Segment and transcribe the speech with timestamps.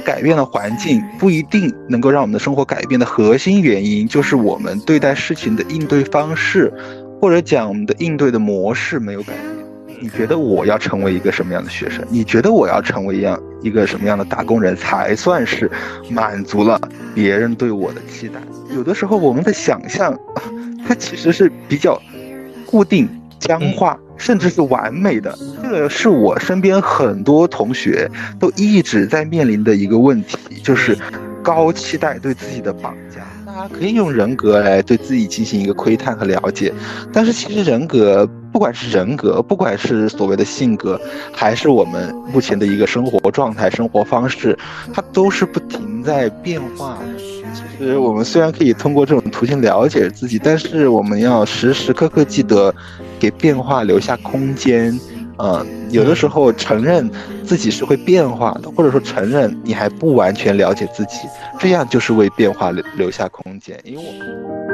[0.00, 6.72] 们改变了环境，不一定能够让我们的生活改变的核心原因，就是我们对待事情的应对方式，
[7.20, 9.60] 或者讲我们的应对的模式没有改变。
[10.02, 12.02] 你觉得我要成为一个什么样的学生？
[12.08, 15.70] 你觉得我要成为一样一个什么样的打工人才算是
[16.08, 16.80] 满足了
[17.14, 18.40] 别人对我的期待？
[18.74, 20.18] 有的时候我们的想象，
[20.88, 22.00] 它其实是比较
[22.64, 23.06] 固定、
[23.38, 25.36] 僵化，甚至是完美的。
[25.62, 30.96] 这个是我身边很多同学都一直在面临的一个问题，就是
[31.42, 33.26] 高期待对自己的绑架。
[33.46, 36.72] 大家可以用人格来对自己进行一个窥探和了解，
[37.12, 41.00] 但是其实人格，不管是人格，不管是所谓的性格，
[41.32, 44.56] 还是我们目前的一个生活状态、生活方式，
[44.94, 47.20] 它都是不停在变化的。
[47.52, 52.72] 其实我们虽然可以通过这种途径了解自己，但是我们要时时刻刻记得
[53.20, 54.98] 给变化留下空间。
[55.42, 57.10] 嗯，有的时候承认
[57.44, 61.16] 自己是会变化的，或者说承认你还不完全了解自己，
[61.58, 63.78] 这样就是为变化留留下空间。
[63.84, 64.69] 因为我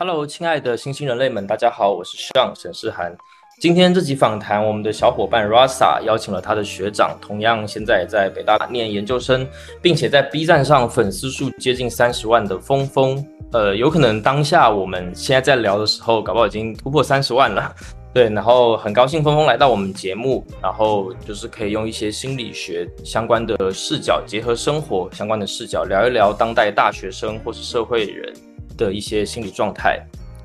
[0.00, 3.14] ，Hello，亲爱的新兴人类们，大家好，我是 Sean 沈世涵。
[3.60, 9.46] 今天这集访谈，我们的小伙伴 Rasa 邀请了他的学长，同样现在在北大念研究生，
[9.82, 13.22] 并且在 B 站上粉丝数接近三十万的峰峰。
[13.52, 17.70] 呃，有可能当下我们现在在聊的时候，搞不好已经突破三十万了。
[18.14, 28.32] 对，然后很高兴峰峰来到我们节目，然后就是可以用一些心理学相关的视角，结合生活相关的视角，聊一聊当代大学生或是社会人
[28.80, 30.00] 的一些心理状态。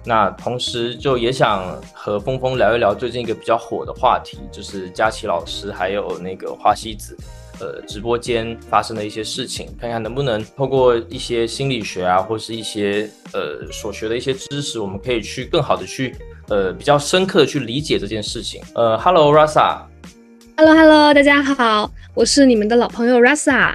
[0.08, 7.18] 那同时就也想和峰峰聊一聊最近一个比较火的话题，就是佳琪老师还有那个花西子，
[7.60, 16.16] 呃，直播间发生的一些事情，看看能不能透过一些心理学啊，或是一些呃所学的一些知识，我们可以去更好的去
[16.50, 18.62] 呃比较深刻的去理解这件事情。
[18.76, 23.74] 呃，Hello Rasa，Hello Hello，大家好，我是你们的老朋友 Rasa。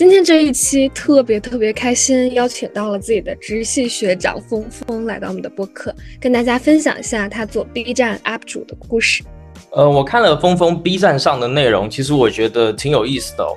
[0.00, 9.22] 今天这一期特别特别开心，邀请到了自己的直系学长峰峰来到我们的播客，跟大家分享一下他做 B 站 UP 主的故事。
[9.72, 13.52] 呃，我看了峰峰 B 站上的内容，其实我觉得挺有意思的哦，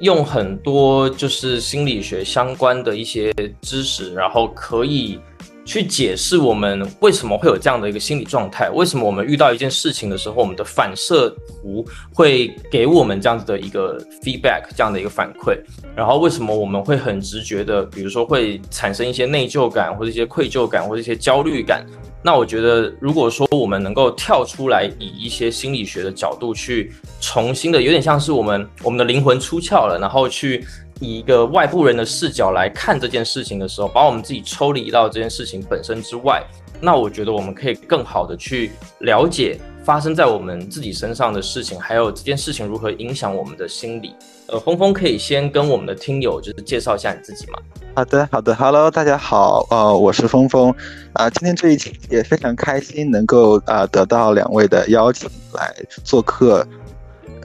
[0.00, 3.32] 用很多就是心理学相关的一些
[3.62, 5.20] 知识，然后可以。
[5.66, 11.28] 去解释我们为什么会有这样的一个心理状态，为什么我们遇到一件事情的时候，我们的反射
[11.62, 11.84] 弧
[12.14, 15.58] 会给我们这样子的一个 feedback，这样的一个反馈，
[15.96, 21.84] 然后为什么我们会很直觉的，比如说会产生一些内疚感，或者一些愧疚感，或者一些焦虑感。
[22.22, 30.64] 那我觉得，如果说我们能够跳出来，以一些心理学的角度去重新的，有点像是我们我们的灵魂出窍了，然后去。
[31.00, 36.42] 以一个外部人的视角来看这件事情的时候，把我们自己抽离到这件事情本身之外，
[36.80, 44.14] 那我觉得我们可以更好的去了解发生在我们自己身上的事情，还有这件事情如何影响我们的心理。
[44.48, 47.58] 呃，峰峰可以先跟我们的听友就是介绍一下你自己吗？
[47.94, 50.72] 好的，好的，Hello，大家好，呃，我是峰峰，
[51.14, 55.74] 啊，今天这一期也非常开心能够啊得到两位的邀请来
[56.04, 56.66] 做客。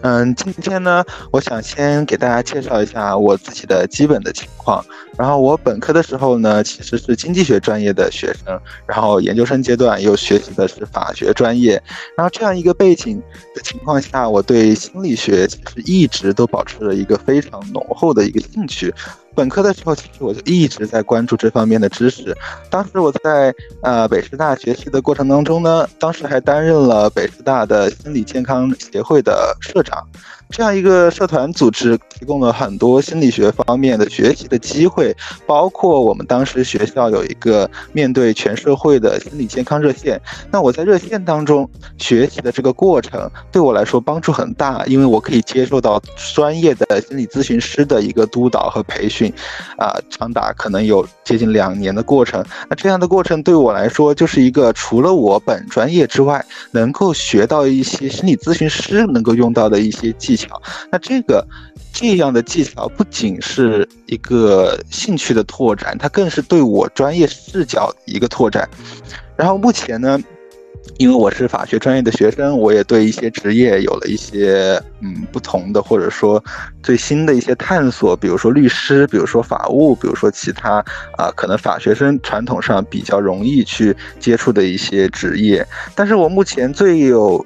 [0.04, 4.84] 嗯，今天呢，我想先给大家介绍一下我自己的基本的情况。
[5.22, 11.74] 然后我本科的时候呢，其实是经济学专业的学生，然后研究生阶段又学习的是法学专业。
[12.18, 13.22] 然后这样一个背景
[13.54, 18.92] 的情况下，我对心理学其实一直都保持了一个非常浓厚的一个兴趣。
[19.36, 22.36] 本科的时候，其实我就一直在关注这方面的知识。
[22.72, 23.54] 当时我在
[23.84, 30.04] 呃北师大学习的过程当中呢，当时还担任了北师大的心理健康协会的社长。
[30.52, 35.16] 这样一个社团组织提供了很多心理学方面的学习的机会，
[35.48, 40.22] 包括我们当时学校有一个面对全社会的心理健康热线。
[40.52, 41.68] 那我在热线当中
[41.98, 46.02] 学习的这个过程，对我来说帮助很大，因为我可以接受到
[46.34, 49.34] 专业的心理咨询师的一个督导和培训，
[49.78, 52.44] 啊，长达可能有接近两年的过程。
[52.70, 60.41] 那这样的过程对我来说，就是一个除了我本专业之外，能够学到一些心理咨询师能够用到的一些技巧。
[60.92, 61.46] 那这个
[61.94, 68.70] 这样的技巧不仅是一个兴趣的拓展，它更是对我专业视角一个拓展。
[69.36, 70.20] 然后目前呢，
[70.98, 76.44] 因为我是法学专业的学生，我也对一些职业有了一些嗯不同的，或者说
[76.84, 80.84] 最新的一些探索，比如说律师，比如说法务，比如说其他
[81.18, 85.66] 啊，可能法学生传统上比较容易去接触的一些职业。
[85.96, 87.44] 但是我目前最有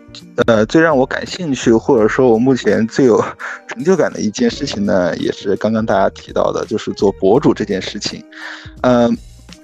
[0.47, 3.24] 呃最让我感兴趣，或者说我目前最有
[3.68, 8.21] 成就感的一件事情呢，也是刚刚大家提到的，就是做博主这件事情，
[8.81, 9.18] 嗯。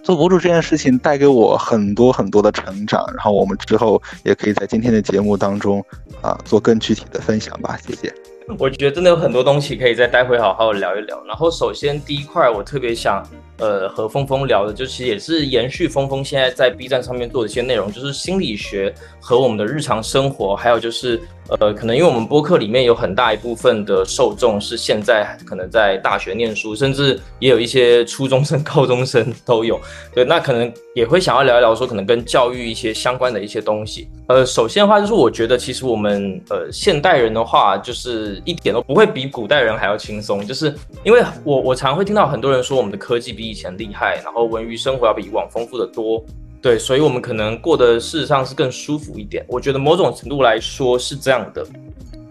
[0.03, 5.83] 做博主这件事情带给我很多很多的成长，然后我们之后也可以在今天的节目当中
[6.21, 8.13] 啊做更具体的分享吧，谢谢。
[8.57, 11.23] 我觉得真的有很多东西可以再待会好好聊一聊。
[11.25, 13.25] 然后首先第一块我特别想
[13.61, 21.21] 呃和峰峰聊的，就其实也是延续峰峰现在在 B 站上面做的一些内容，就是心理学和我们的日常生活，还有就是。
[21.59, 29.77] 呃，可能因为我们播客里面有很大一部分的受众是现在可能在大学念书，甚至也有一些初中生、高中生都有。
[30.13, 34.07] 对，那可能也会想要聊一聊，说可能跟教育一些相关的一些东西。
[34.27, 40.73] 呃，首先的话，就是我觉得其实我们呃现代人的话，就是一点都不会比古代人还要轻松，就是
[41.03, 46.23] 因为我我常会听到很多人说我们的科技比以前厉害，然后文娱生活要比以往丰富的多。
[46.61, 49.43] 对，所以，我们可能过得事实上是更舒服一点。
[49.47, 51.65] 我觉得某种程度来说是这样的，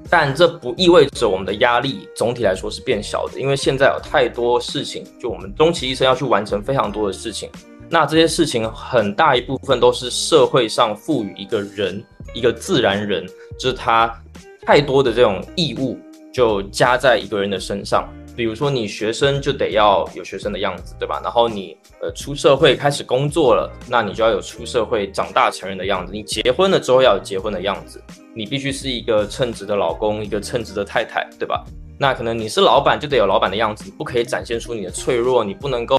[0.08, 7.50] 但这不意味着我们的压力总体来说是变小的，因为现在有太多事情，就我们终其一生要去完成非常多的事情。
[7.88, 12.00] 那这些事情很大一部分都是社会上赋予一个人、
[12.32, 13.26] 一个自然人，
[13.58, 14.16] 就是他
[14.64, 15.98] 太多的这种义务
[16.32, 18.08] 就加在一个人的身上。
[18.36, 21.20] 比如说，你学生就得要有学生的样子，对吧？
[21.22, 26.12] 然后你呃出社会开始工作了，那你就要有出社会长大成人的样子。
[26.12, 28.02] 你结婚了之后要有结婚的样子，
[28.34, 31.64] 你必须是一个称职的老公，一个称职的太太，对吧？
[31.98, 35.98] 那可能你是老板就得有老板的样子，你不可以展现出你的脆弱，你不能够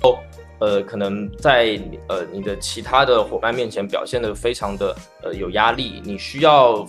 [0.60, 6.88] 呃可能在呃你的其他的伙伴面前表现的非常的呃有压力，你需要。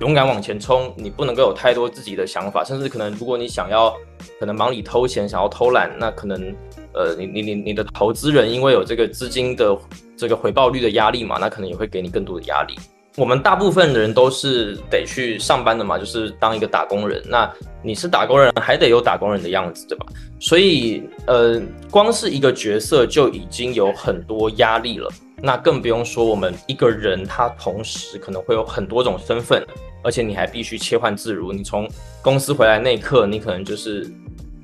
[0.00, 3.94] 勇敢往前冲，你不能够有太多自己的想法，甚至可能如果你想要，
[4.38, 6.54] 可能忙里偷闲，想要偷懒，那可能，
[6.92, 9.76] 呃，你你你你的投资人因为有这个资金的
[10.16, 12.74] 这个回报率的压力嘛，那可能也会给你更多的压力。
[13.16, 17.22] 我们大部分人都是得去上班的嘛，就是当一个打工人。
[17.26, 17.50] 那
[17.82, 20.04] 你是打工人，还得有打工人的样子，对吧？
[20.38, 21.58] 所以，呃，
[21.90, 25.10] 光是一个角色就已经有很多压力了。
[25.42, 29.66] 那更不用说我们一个人，他同时可能会有很多种身份，
[30.06, 31.52] 而且你还必须切换自如。
[31.52, 31.88] 你从
[32.22, 34.08] 公司回来那一刻，你可能就是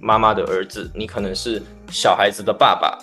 [0.01, 1.61] 妈妈的儿子，你可能是
[1.91, 2.97] 小孩子的爸爸。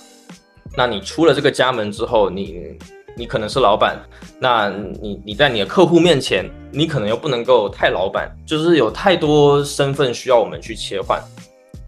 [0.77, 2.77] 那你出了这个家门之后，你
[3.13, 3.99] 你可能是老板，
[4.39, 11.21] 那你你在你的客户面前，你可能又不能够太老板，就是有太多身份需要我们去切换，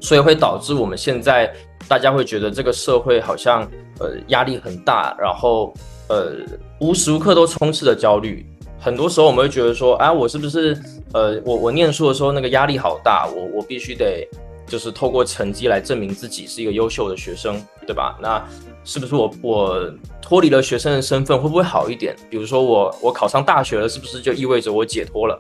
[0.01, 1.50] 所以会导致我们现在
[1.88, 3.65] 大家会觉得这个社会好像。
[4.00, 5.71] 呃，压力很大，然后
[6.09, 6.38] 呃，
[6.80, 8.44] 无时无刻都充斥着焦虑。
[8.83, 10.75] 很多时候我们会觉得说，啊，我是不是
[11.13, 14.28] 呃，我我念书的时候那个压力好大，我我必须得
[14.66, 18.18] 就是透过成绩来证明自己是一个优秀的学生，对吧？
[18.19, 18.44] 那
[18.83, 22.16] 是不是我我脱离了学生的身份会不会好一点？
[22.28, 25.38] 比如说我我考上大学了，是不是就意味着我解脱了？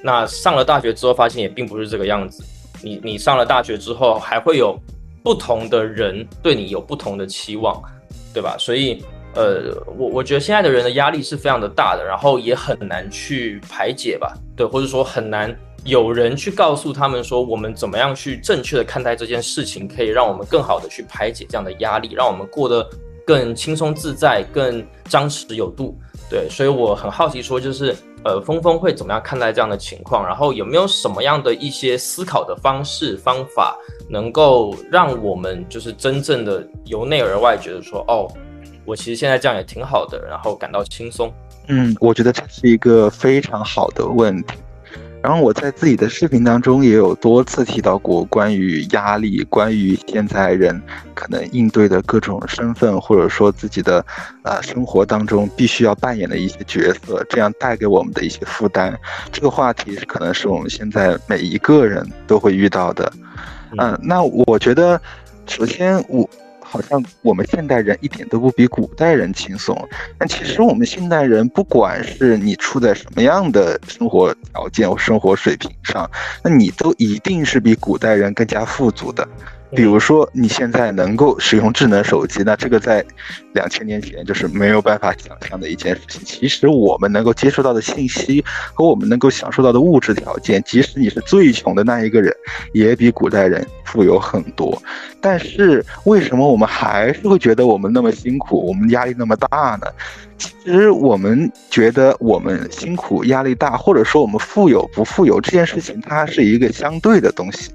[0.00, 2.44] 那上了大学之后发现也并不是这个样子。
[2.80, 4.78] 你你上了大学之后，还会有
[5.24, 7.82] 不同的人对你有不同的期望。
[8.32, 8.56] 对吧？
[8.58, 9.00] 所以，
[9.34, 14.32] 呃，我我觉得现在的人的压力是非常的大的，然后也很难去排解吧。
[14.56, 15.54] 对，或者说很难
[15.84, 22.88] 有人去告诉他们说，我们怎么样去正确的看待这件事情，可以让我们更好的去排解这样的压力，让我们过得
[23.26, 25.98] 更轻松自在、更张弛有度。
[26.30, 27.94] 对，所以我很好奇，说就是，
[28.24, 30.26] 呃，峰峰会怎么样看待这样的情况？
[30.26, 33.76] 然后有没有什么样的一些思考的方式方法？
[34.08, 38.28] 能够让我们就是真正的由内而外觉得说，哦，
[38.84, 41.32] 我其实现在这样也挺好的，然后感到轻松。
[41.68, 44.54] 嗯，我觉得这是一个非常好的问题。
[45.22, 50.78] 然后我在自己的视频当中也有多次提到过关于压力，关于现在人
[51.14, 54.04] 可能应对的各种身份，或者说自己的
[54.42, 58.94] 呃生活当中必须要扮演的一些角色，这样带给我们的一些负担。
[59.32, 63.10] 这个话题是可能是我们现在每一个人都会遇到的。
[63.78, 65.00] 嗯，那我觉得，
[65.46, 66.28] 首先我
[66.74, 69.80] 好像我们现代人一点都不比古代人轻松。
[70.18, 76.10] 但其实我们现代人，不管是你处在什么样的生活条件或生活水平上，
[76.42, 79.24] 那你都一定是比古代人更加富足的。
[79.74, 83.04] 比如说，你现在能够使用智能手机，那这个在
[83.52, 86.22] 两千年前就是没有办法想象的一件事情。
[86.24, 92.32] 其实我们能够接触到的信息和我们能够享受到的物质条件，即使你是最穷的那一个人，
[92.72, 94.80] 也比古代人富有很多。
[95.20, 99.86] 但是为什么我们还是会觉得我们那么辛苦，我们压力那么大呢？
[100.36, 107.70] 其实我们觉得我们辛苦、压力大，或者说我们富有不富有这件事情，它是一个相对的东西，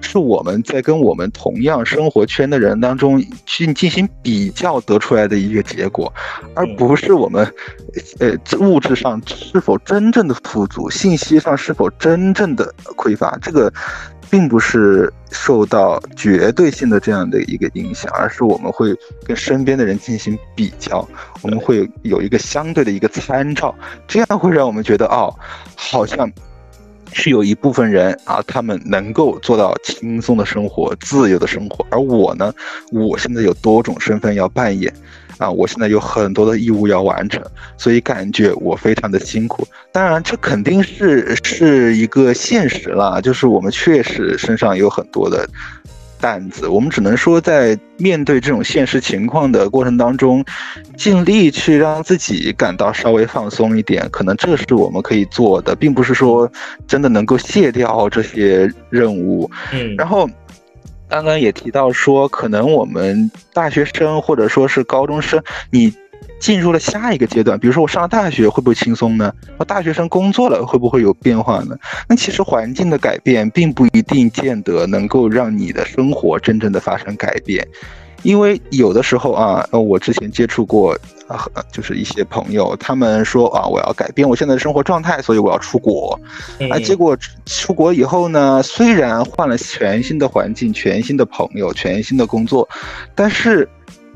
[0.00, 6.12] 是我们在跟我们同样生活圈的人当中去进行比较得出来的一个结果，
[6.54, 7.46] 而不是我们，
[8.18, 13.72] 呃，物质上是否真正的富足，信息上是否真正的匮乏，这个。
[14.30, 18.94] 并不是受到绝对性的这样的一个影响，而是我们会
[19.26, 21.06] 跟身边的人进行比较，
[21.42, 23.74] 我们会有一个相对的一个参照，
[24.06, 25.34] 这样会让我们觉得哦，
[25.76, 26.30] 好像
[27.12, 32.52] 是有一部分人啊，他们能够做到轻松的生活、自由的生活，而我呢，
[32.92, 34.92] 我现在有多种身份要扮演。
[35.38, 37.42] 啊，我现在有很多的义务要完成，
[37.76, 39.66] 所以感觉我非常的辛苦。
[39.92, 45.48] 当然，这肯定是是一个现实啦，就是我们确实身上有很多的
[46.20, 46.68] 担子。
[46.68, 50.44] 我们只能说，在面对这种现实情况的过程当中，
[50.96, 56.50] 尽力去让自己感到稍微放松一点，可能这是我们可以做的，并不是说
[56.86, 59.50] 真的能够卸掉这些任务。
[59.72, 60.30] 嗯，然后。
[61.14, 65.40] 刚刚也提到说，可能我们大学生或者说是高中生，
[65.70, 65.94] 你
[66.40, 69.32] 进入了下一个阶段，比如说我上了大学，会不会轻松呢？
[69.56, 71.78] 我大学生工作了，会不会有变化呢？
[72.08, 77.64] 那其实环境的改变，并不一定见得能够让你的生活真正的发生改变。
[78.24, 86.18] 因为有的时候啊，呃，我之前接触过啊，就是一些朋友，他们说啊，我要改变我现在的生活状态，所以我要出国，
[86.70, 87.16] 啊，结果
[87.46, 92.68] 出国以后呢，虽然换了全新的环境、全新的朋友、全新的工作，
[93.14, 93.68] 但是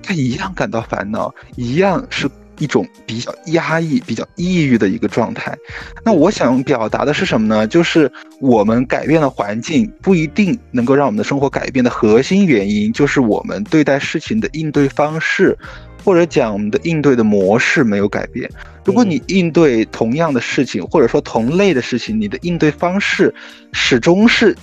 [0.03, 2.29] 他一样感到烦恼，一样是。
[2.59, 5.57] 一种比较压抑、比较抑郁的一个状态。
[6.05, 7.67] 那我想表达的是什么呢？
[7.67, 8.11] 就是
[8.41, 15.57] 我们改变了环境，不一定能够让我们的生活改变的核心原因，就是我们对待事情的应对方式，
[16.05, 18.51] 或者讲我们的应对的模式没有改变。
[18.85, 23.35] 如果你应对同样的事情，或者说同类的事情，你的应对方式
[23.73, 24.57] 始终是。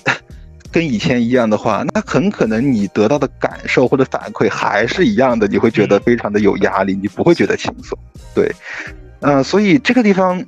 [0.76, 7.98] 跟以前一样的话，那很可能你得到的感受或者反馈还是一样的，你会觉得非常的有压力，你不会觉得轻松。
[8.34, 8.54] 对，
[9.22, 10.44] 嗯，所以这个地方，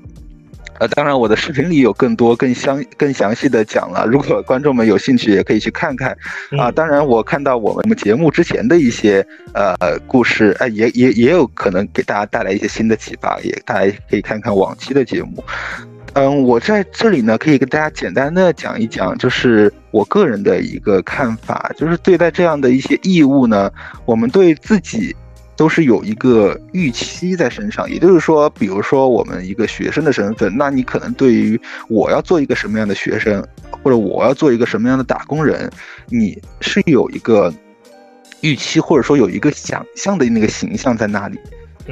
[0.79, 6.12] 呃，当然我的视频里有更多更详更详细的讲了，如果观众们有兴趣，也可以去看看。
[6.60, 15.41] 啊，当然我看到我们节目之前的一些呃故事，哎，也也也有可能给大家带来一些新的启发，也大家可以看看往期的节目。
[16.13, 23.71] 嗯，我在这里呢，可以跟大家简单的讲一讲，就是我个人的一个看法，就是对待这样的一些义务呢，
[24.05, 25.15] 我们对自己
[25.55, 27.87] 都是有一个预期在身上。
[27.87, 33.45] 也就是说，比如说我们一个学生的身份，那你可能对于我要做一个什么样的学生，
[33.83, 35.69] 或者我要做一个什么样的打工人，
[36.07, 37.53] 你是有一个
[38.41, 41.37] 预期，或者说有一个想象的那个形象在那里。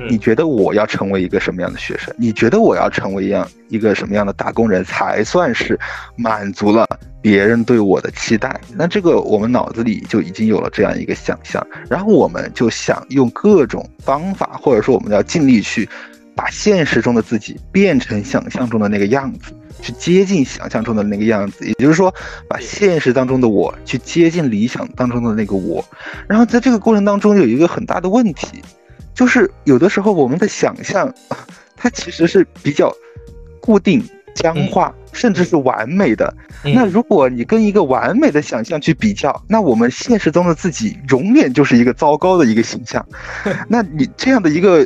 [0.09, 2.13] 你觉得我要成为一个什么样的学生？
[2.17, 5.79] 你觉得我要成为一样一个什么样的打工人才算是
[6.15, 6.85] 满足了
[7.21, 8.59] 别人对我的期待？
[8.75, 15.87] 那这个我们脑子里就已经有了这样一个想象，然后我们就想用各种方法，或者说我们要尽力去
[16.35, 21.65] 把现实中的自己变成想象中的那个样子，去接近想象中的那个样子。
[21.65, 22.13] 也就是说，
[22.49, 25.83] 把现实当中的我去接近理想当中的那个我。
[26.27, 28.61] 然后在这个过程当中有一个很大的问题。
[29.15, 31.11] 就是有的时候我们的想象，
[31.75, 32.93] 它其实是比较
[33.61, 36.31] 固定、僵化，甚至是完美的。
[36.63, 43.05] 那如果你跟一个完美的想象去比较，那我们现实中的自己永远就是一个糟糕的一个形象。
[43.69, 44.85] 那你这样的一个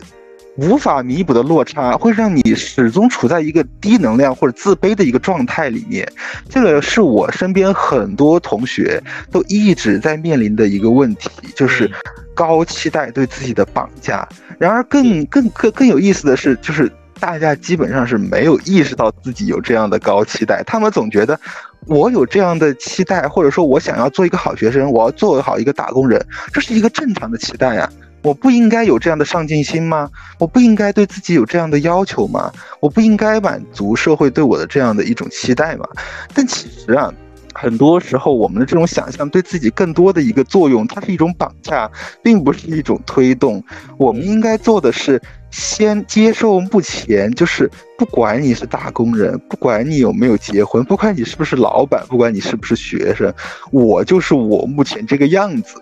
[0.58, 6.08] 无法弥补的落差，会让你始终处在一个低能量或者自卑的一个状态里面。
[6.50, 9.02] 这个是我身边很多同学
[9.32, 11.90] 都一直在面临的一个问题，就是。
[12.36, 14.26] 高期待对自己的绑架，
[14.58, 16.90] 然而更更更更有意思的是，就是
[17.20, 21.38] 大家基本上是没有意识到自己有这样的高期待，他们总觉得
[21.86, 30.10] 我有这样的期待，或者说我想要做一个好学生，我要做好一个打工人，这是一个正常的期待呀，我不应该有这样的上进心吗？
[30.40, 32.52] 我不应该对自己有这样的要求吗？
[32.80, 35.86] 我不应该满足社会对我的这样的一种期待吗？
[36.34, 37.14] 但其实啊。
[37.52, 41.90] 很多时候，我们的这种想象对自己更多的一个作用，它是一种绑架，
[42.24, 43.62] 并不是一种推动。
[43.98, 53.34] 我们应该做的是，先接受目前，就是不管你是打工人，不管你有没有结婚，不管你是不是老板，不管你是不是学生，
[53.72, 55.82] 我就是我目前这个样子。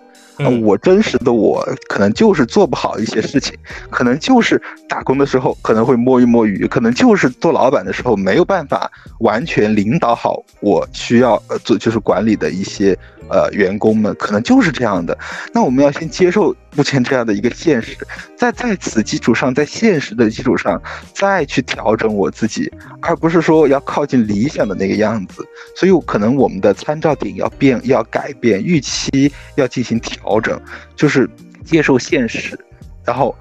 [0.61, 3.57] 我真实的我可能就是做不好一些事情，
[3.89, 12.97] 可能就是打工的时候可能会摸鱼摸鱼，可能就是做老板的时候没有办法完全领导好我需要呃做就是管理的一些
[13.29, 15.17] 呃员工们，可能就是这样的。
[15.53, 17.97] 那我们要先接受目前这样的一个现实，
[18.35, 20.81] 在在此基础上，在现实的基础上
[21.13, 25.45] 再去调整我自己，而不是说要靠近理想的那个样子。
[25.75, 30.59] 所以可能我们的参照点要变，要改变预期，要进行调整，
[30.95, 31.29] 就是
[31.65, 32.57] 接受现实，
[33.05, 33.35] 然后。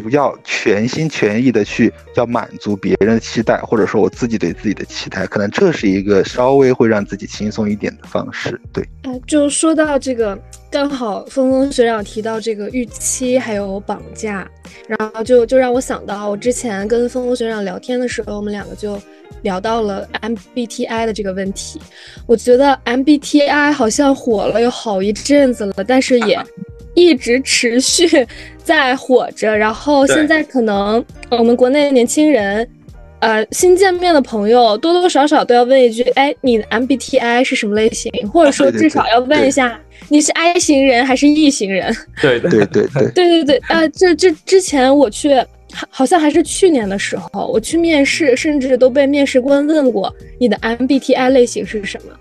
[0.00, 8.58] 不要全心全意的去要满足别人的期待，或者说我自己对自己的期待，可能这是一个稍微会让自己轻松一点的方式。
[8.72, 8.86] 对，
[9.26, 10.38] 就说到这个，
[10.70, 14.48] 刚好峰峰学长提到这个预期还有绑架，
[14.88, 18.98] 然后就就让我想到我之前跟峰峰学长聊天的时候，我们两个就
[19.42, 21.80] 聊到了 MBTI 的这个问题。
[22.26, 26.40] 我觉得 MBTI 好像火了有好一阵子了，但是也。
[26.94, 28.26] 一直持续
[28.62, 32.68] 在火着，然后现在可能我们国内年轻人，
[33.20, 41.94] 呃，新见面的朋友多多少少都要问一句：“哎，你的 MBTI 是什么类型？”或者说至少要问一下你是 I 型人还是 E 型人？
[42.20, 43.86] 对对对对对 对对啊！
[43.88, 45.30] 这这之前我去，
[45.88, 52.12] 好像还是去年的时候，我去面试，甚至都被面试官问过你的 MBTI 类型是什么。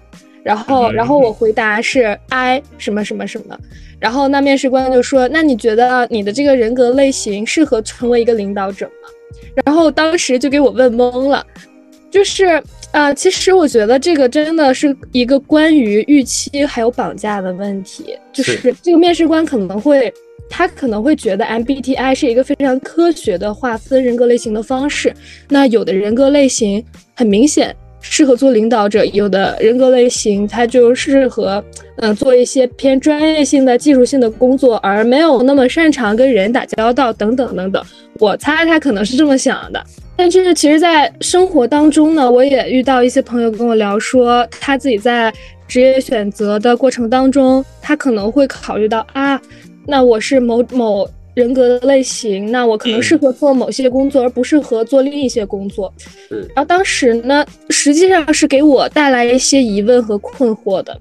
[0.43, 3.57] 然后，然后我回答是 I 什么什么什么，
[4.01, 9.09] 然后那面试官就说：“那你觉得你的这个人格类型适合成为一个领导者吗？”
[9.63, 11.45] 然后当时就给我问懵了，
[12.09, 20.11] 就是啊，其实我觉得这个真的是一个关于预期还有绑架的问题，就是这个面试官可能会，
[20.49, 25.13] 他可能会觉得 MBTI 是一个非常科学的划分人格类型的方式，
[25.47, 27.75] 那有的人格类型很明显。
[28.01, 31.63] 适合做领导者，有的人格类型他就适合，
[31.97, 37.83] 嗯，做一些偏专业性的、技术性的工作，而没有那么擅长跟人打交道，等等等等。
[38.19, 39.81] 我猜他可能是这么想的。
[40.15, 45.33] 但是其实，在生活当中呢，我也遇到一些朋友跟我聊说，他自己在
[45.67, 49.41] 职业选择的过程当中，他可能会考虑到啊，
[49.87, 51.07] 那我是某某。
[51.33, 55.93] 人格的类型，那我可能适合做某些工作，而不适合做另一些工作。
[56.29, 60.99] 然后当时呢，实际上是给我带来一些疑问和困惑的，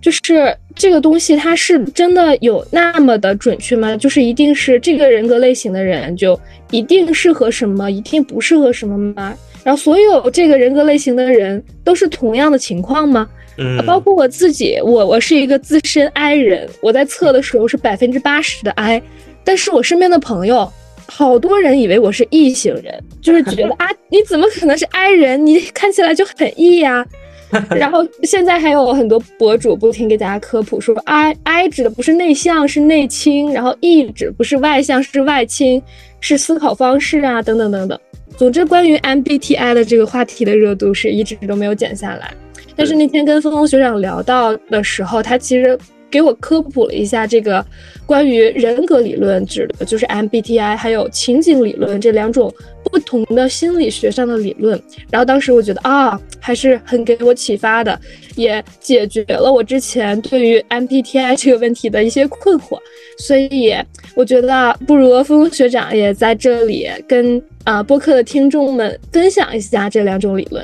[0.00, 3.96] 就是这个东西它是真的有那么的准确吗？
[3.96, 6.38] 就是一定是这个人格类型的人就
[6.70, 9.36] 一定适合什么，一定不适合什么吗？
[9.62, 13.28] 然后所有这个人格类型的人都是同样的情况吗？
[13.58, 19.00] 嗯，包括我自己，我我是一个资深 I 人，我在测的时候是百分之八十的 I。
[19.44, 20.70] 但是我身边的朋友，
[21.06, 25.44] 好多人以为我是异型人，就是觉得 啊，你怎么可能是 I 人？
[25.44, 27.04] 你看起来就很 E 呀。
[27.68, 35.82] 然后现在还有很多博主不停给大家科普说，I I 指的不是内向，是内倾；然后 E 指不是外向，是外倾，
[36.18, 37.98] 是思考方式啊，等等等等。
[38.38, 42.32] 总之，关于 MBTI 的这个话题的热度是一直都没有减下来。
[42.74, 45.78] 但是那天跟峰峰学长聊到的时候，他其实。
[46.12, 47.64] 给我科普了一下这个
[48.04, 52.52] 关于人格理论指的就是 MBTI，还有情景理论这两种
[52.84, 54.80] 不同的心理学上的理论。
[55.10, 57.98] 然后当时我觉得啊，还是很给我启发的，
[58.36, 62.78] 也解决了我之前对于 MBTI 这个问题的一些困惑。
[63.16, 63.74] 所以
[64.14, 70.62] 我觉得不如峰峰学长也在这里跟啊播客的听众们分享一下这两种理论。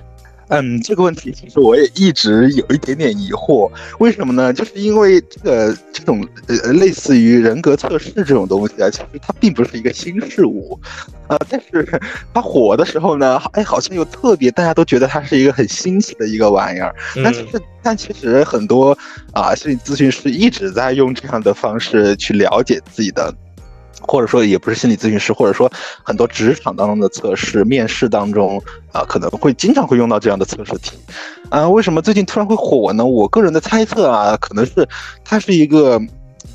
[0.49, 4.53] 嗯，这个问题其实我也一直有一点点疑惑，为什么呢？
[4.53, 10.79] 就是因为这个这种呃类似于人格测试这种东西啊，其实它并不是一个新事物，
[11.27, 11.87] 啊，但是
[12.33, 16.95] 它火的时候呢，哎，好像又特别大家都觉得它是一个很新奇的一个玩意儿。
[17.23, 18.97] 但其实，但其实很多
[19.33, 23.35] 啊心理咨询师一直在用这样的方式去了解自己的。
[24.09, 25.71] 或者说也不是心理咨询师，或者说
[26.03, 30.97] 很多职场当中的测试、面试当中啊，可能会经常会用到这样的测试题，
[31.51, 33.05] 啊，为什么最近突然会火呢？
[33.05, 34.89] 我个人的猜测啊，可能是
[35.25, 36.01] 它是一个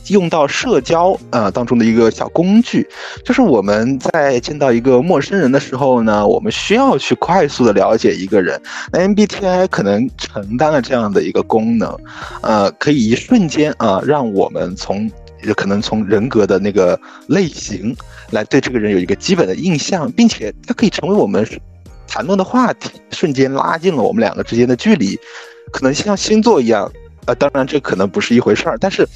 [0.10, 2.86] 用到社交啊当中的一个小工具，
[3.24, 8.60] 就是我们在见到一个陌生人的时候呢，我们需要去快速的了解一个人
[8.92, 11.98] ，MBTI 可能承担了这样的一个功能，
[12.42, 15.10] 呃，可以一瞬间啊，让我们从
[15.48, 17.96] 就可能从人格的那个类型
[18.32, 21.48] 来对这个人有一个基本的印象，并且它可以成为我们
[22.08, 25.20] 谈论的话题，瞬间拉近了我们两个之间的距离，
[25.72, 26.92] 可能像星座一样，
[27.26, 29.08] 呃，当然这可能不是一回事儿，但是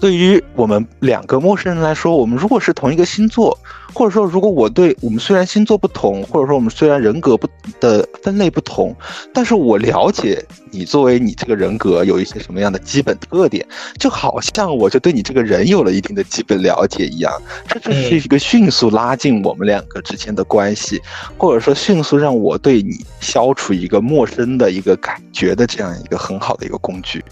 [0.00, 3.58] 对于我们两个陌生人来说，我们如果是同一个星座。
[3.94, 7.48] 或者说，如果我对我们虽然星座不同，或者说我们虽然人格不
[7.80, 8.94] 的分类不同，
[9.32, 13.66] 但是我了解你作为你这个人格有一些什么样的基本特点，
[13.98, 17.32] 就好像我就对你这个人有了一定的基本了解一样，
[17.66, 21.00] 这就是一个迅速拉近我们两个之间的关系，
[21.36, 27.24] 或者说迅速让我对你消除一个陌生的一个感觉的这样一个很好的一个工具。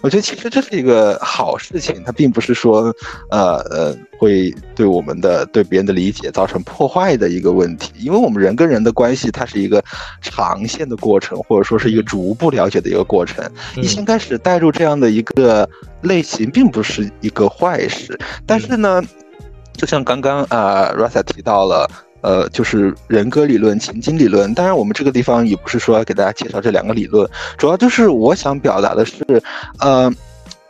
[0.00, 2.94] 我觉得其实这是一个好事情，它并不是说，
[3.30, 7.92] 呃呃，会对我们的对别人的理解造成破坏的一个问题。
[7.98, 9.82] 因为我们人跟人的关系，它是一个
[10.20, 13.44] 长线的过程，或者说是一个逐步了解的一个过程。
[13.76, 15.68] 你先开始带入这样的一个
[16.02, 18.18] 类型，并不是一个坏事。
[18.46, 19.02] 但是呢，
[19.72, 21.90] 就像刚刚啊，Rasa 提到了。
[22.24, 24.54] 呃，就是人格理论、情景理论。
[24.54, 29.42] 当然，我们这个地方也不是说要给大家介绍这两个理论，主要就是我想表达的是，
[29.78, 30.10] 呃。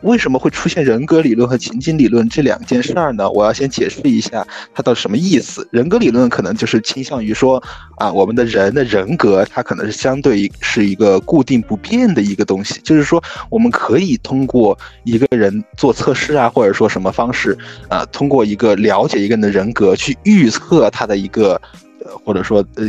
[0.01, 3.29] 为什么会出现人格理论和情景理论这两件事儿呢？
[3.31, 5.67] 我要先解释一下它到底什么意思。
[5.71, 7.63] 人格理论可能就是倾向于说，
[7.97, 21.59] 啊，我们的人的人格它可能是相对是一个固定不变的一个东西，就是说我们可以通过一个人做测试啊，或者说什么方式啊，通过一个了解一个人的人格去预测他的一个，
[22.03, 22.85] 呃，或者说呃，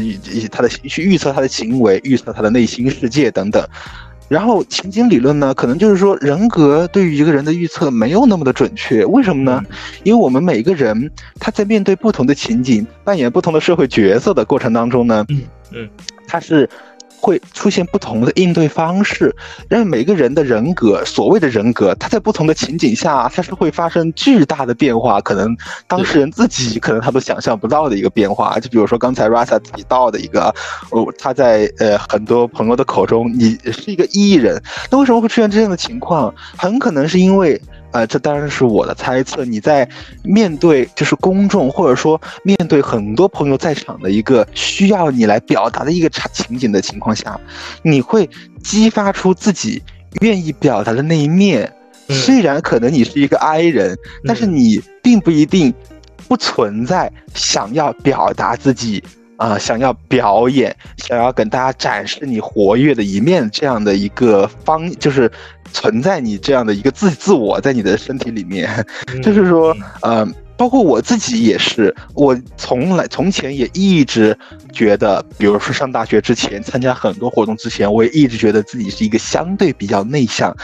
[0.50, 3.64] 他的去预测他的行为，预测他的内心世界等等。
[4.28, 9.62] 然后情景理论呢，可能就是说人格对于一个人的预测没有那么的准确，为什么呢？
[10.02, 15.88] 因为我们每个人他在面对不同的情景，扮演不同的社会角色的过程当中呢，嗯嗯，
[16.26, 16.68] 他是。
[17.20, 19.34] 会出现不同的应对方式，
[19.70, 28.58] 因为每个人的人格，所谓的人格，他在不同的情景下，他是会发生巨大的变化，可能当事人自己可能他都想象不到的一个变化。
[28.60, 30.54] 就比如说刚才 Rasa 提到的一个，
[30.90, 36.34] 哦，他在呃很多朋友的口中，你是一个艺人，那为什么会出现这样的情况？
[36.56, 37.60] 很可能是因为。
[37.96, 39.42] 呃，这当然是我的猜测。
[39.46, 39.88] 你在
[40.22, 47.40] 面对就是公众，或者说面对很多朋友在场的一个需要你来表达的一个场情景的情况下，
[47.80, 48.28] 你会
[48.62, 49.82] 激发出自己
[50.20, 51.72] 愿意表达的那一面。
[52.10, 55.72] 虽然可能你是一个 I 人，但是你并不一定
[56.28, 59.02] 不存在想要表达自己
[59.38, 65.32] 啊，想要表演，想要跟大家展示你活跃的一面这样的一个方，就是。
[65.72, 68.84] 存在你这样的一个自自我在你的身体里面，
[69.22, 70.26] 就是说，呃，
[70.56, 74.36] 包括我自己也是，我从来从前也一直
[74.72, 80.54] 觉得，比如说上大学之前参加很多活动之前，我也一直觉得自己是一个相对比较内向、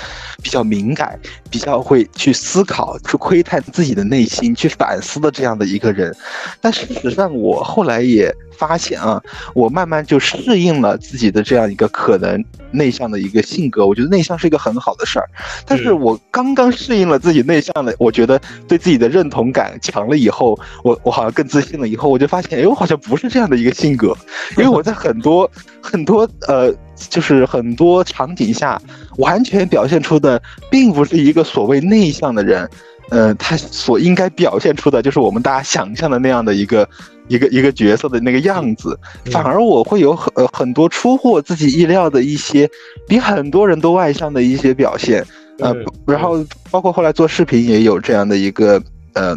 [0.42, 1.18] 比较敏感、
[1.50, 6.14] 比较会去思考、去窥探自己的内心、去反思的这样的一个人。
[6.60, 8.34] 但事实上，我后来也。
[8.56, 9.22] 发现啊，
[9.54, 13.86] 我慢慢就适应了自己的这样一个可能内向的一个性格。
[13.86, 15.28] 我觉得内向是一个很好的事儿，
[15.66, 21.88] 但是我刚刚适应了自己内向的，我觉得对自己的认同感强了以后，我我好像更自信了。
[21.88, 24.16] 以后我就发现，哎，我好像不是这样的一个性格，
[24.56, 28.80] 因为我在很多很多呃，就是很多场景下，
[29.18, 32.68] 完全表现出的并不是一个所谓内向的人。
[33.10, 36.88] 呃，他所应该表现出的就是我们大家想象的那样的一个
[37.28, 38.98] 一个一个角色的那个样子，
[39.30, 42.68] 反而我会有很呃很多出乎我自己意料的一些，
[43.06, 45.24] 比很多人都外向的一些表现，
[45.58, 45.74] 呃，
[46.06, 48.82] 然后包括后来做视频也有这样的一个，
[49.12, 49.36] 呃，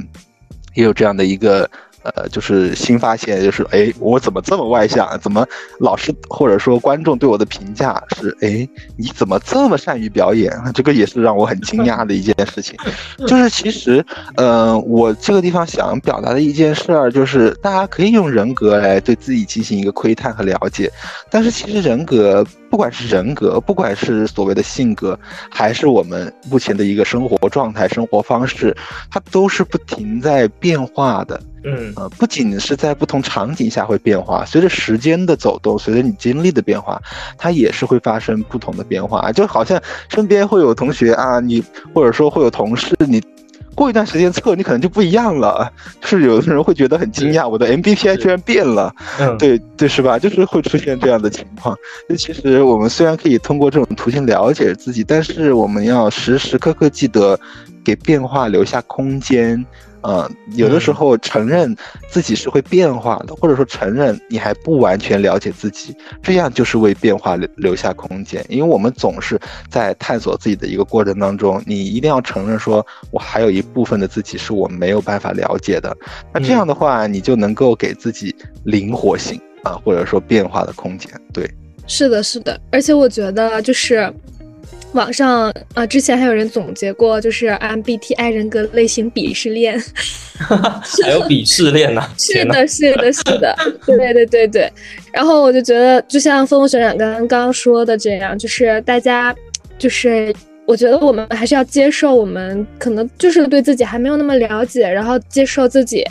[0.73, 1.69] 也有这样的一个。
[2.13, 5.19] 呃，就是新发现，就是哎，我怎么这么外向？
[5.19, 5.45] 怎么
[5.79, 10.51] 老师或者说观众对我的评价是，哎，你怎么这么善于表演？
[10.73, 12.77] 这个也是让我很惊讶的一件事情。
[13.27, 14.05] 就是其实，
[14.37, 20.91] 呃，我这个地方想表达的一件事儿，就是大家可以用人格来对自己进行一个窥探和了解，
[21.29, 22.45] 但是其实人格。
[22.67, 25.17] 不管是人格，不管是所谓的性格，
[25.49, 28.75] 还是我们目前的一个生活状态、生活方式，
[29.09, 31.41] 它都是不停在变化的。
[31.65, 37.01] 嗯，呃，不仅是在不同场景下会变化，随着时间的走动，随着你经历的变化，
[37.37, 39.31] 它也是会发生不同的变化。
[39.31, 43.21] 就好像身边会有同学啊，你或者说会有同事，你。
[43.73, 45.69] 过一段时间测，你可能就不一样了。
[46.01, 48.89] 是有的人会觉得很惊讶，我的 MBTI 居然变了。
[49.19, 50.17] 嗯，对对，是吧？
[50.17, 51.75] 就是会出现这样的情况。
[52.07, 57.37] 就其实我们虽然可以通过这种途径了解自己，但是我们要时时刻刻记得
[57.83, 59.65] 给变化留下空间。
[60.07, 61.75] 嗯，有的时候承认
[62.07, 68.45] 自己是会变化的，或者说承认你还不完全了解自己，这样就是为变化留留下空间。
[68.47, 69.39] 因为我们总是
[69.69, 75.95] 在探索自己的一个过程当中，你一定要承认说，我还有一部分的自己是我没有办法了解的。
[76.31, 81.09] 那这样的话，你就能够给自己灵活性啊，或者说变化的空间。
[81.33, 81.49] 对，
[81.87, 84.13] 是的，是的，而且我觉得就是。
[84.95, 89.79] 网上啊，之前还有人总结过，就是 MBTI 人格类型鄙视链，
[90.39, 92.01] 还有鄙视链呢？
[92.17, 93.55] 是的，是的，是的，
[93.85, 94.71] 对对对对。
[95.11, 99.35] 然后我就觉得，就像峰峰学长刚刚说的这样，就是大家，
[99.77, 100.33] 就是
[100.65, 106.03] 我觉得我们还是要接受，我们可能就是对自己还没有那么了解，然后接受自己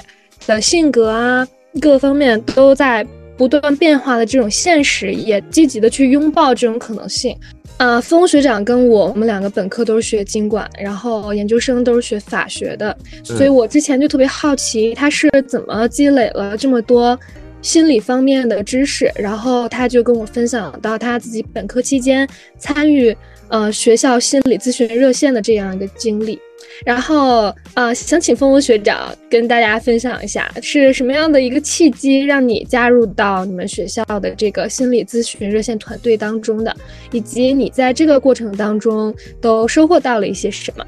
[0.46, 1.46] 的性格啊，
[1.80, 7.34] 各个方面都在不断变化的这种现实，也积极的去拥抱这种可能性。
[7.76, 17.18] 呃，风学长跟我，我们两个本科都是学经管，然后研究生都是学法学的，所以我之前就特别好奇他是怎么积累了这么多
[17.60, 22.26] 心理方面的知识，然后他就跟我分享到他自己本科期间
[22.58, 23.14] 参与
[23.48, 26.38] 呃学校心理咨询热线的这样一个经历。
[26.84, 36.74] 然后，呃，想请风风学长跟大家分享一下，是什么样的一个契机让你加入到你们学校的这个心理咨询热线团队当中的，
[37.10, 40.84] 以及你在这个过程当中都收获到了一些什么？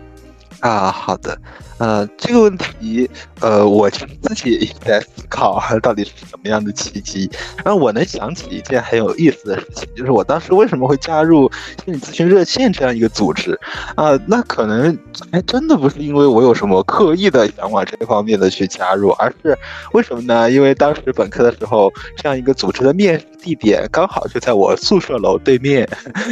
[0.61, 1.37] 啊，好的。
[1.79, 3.09] 呃，这个问题，
[3.41, 7.31] 呃，我其实自己也在思考， 到底是什么样的契机。
[7.62, 11.51] 然后我能想起一件很有意思的事情，就是我当时为什么会加入
[11.85, 13.59] 心理咨询热线这样一个组织
[13.95, 14.19] 啊？
[14.27, 14.97] 那可能
[15.31, 19.55] 还真的不是因为我有什么刻意的想往这方面的去加入，而是
[19.93, 20.51] 为什么呢？
[20.51, 25.87] 因为当时本科的时候，这样一个组织的面试地点刚好就在我宿舍楼对面，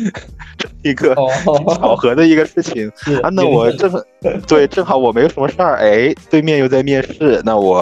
[0.56, 2.90] 这一个巧合的一个事情
[3.22, 3.28] 啊。
[3.28, 3.92] 那我正
[4.48, 5.33] 对，正好我没有。
[5.34, 5.78] 什么事儿？
[5.78, 7.78] 哎，对面又在面试，那我，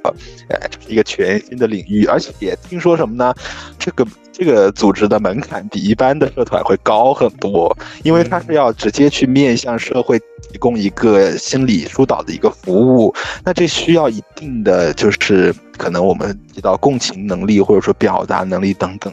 [0.48, 3.34] 哎，这是一个全新的领域，而且听说什么呢？
[3.78, 10.18] 这个这个组织的门槛比一般的社团会高很多，因为它是要直接去面向社会
[10.50, 19.12] 提供一个心理疏导的一个服务，那这需要一定的就是可能我们提到共情能力或者说表达能力等等。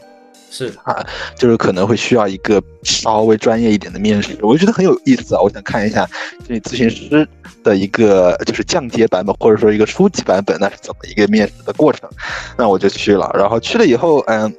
[0.50, 1.06] 是啊，
[1.38, 5.40] 就是可能会需要一个稍微专业一点的面试，我就觉得很有意思啊！
[5.40, 6.04] 我想看一下
[6.46, 7.26] 心理咨询师
[7.62, 12.10] 的一个就是降阶版本，或者说一个初级版本，那是怎么一个面试的过程？
[12.58, 14.52] 那我就去了，然后去了以后，嗯，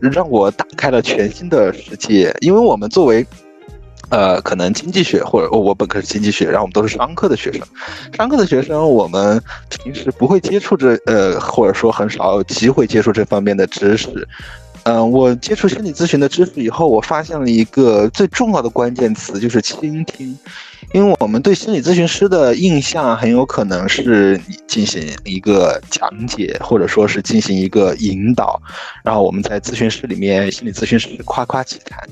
[0.00, 2.34] 让我打开了全新的世界。
[2.40, 3.24] 因为我们作为，
[4.10, 7.62] 呃，可能经济学或者我本科是经济学，然后我们都是商科的学生，
[8.16, 9.40] 商科的学生我们
[9.82, 14.26] 平时不会接触这，呃，或者说很少有机会接触这方面的知识。
[14.86, 20.38] 嗯，我接触心理咨询的知识以后，我发现了一个最重要的关键词，就是倾听。
[20.96, 28.58] 因为我们对心理咨询师的印象很有可能是你进行一个讲解，或者说是进行一个引导，
[29.04, 32.02] 然后我们在咨询室里面，心理咨询师夸夸其谈，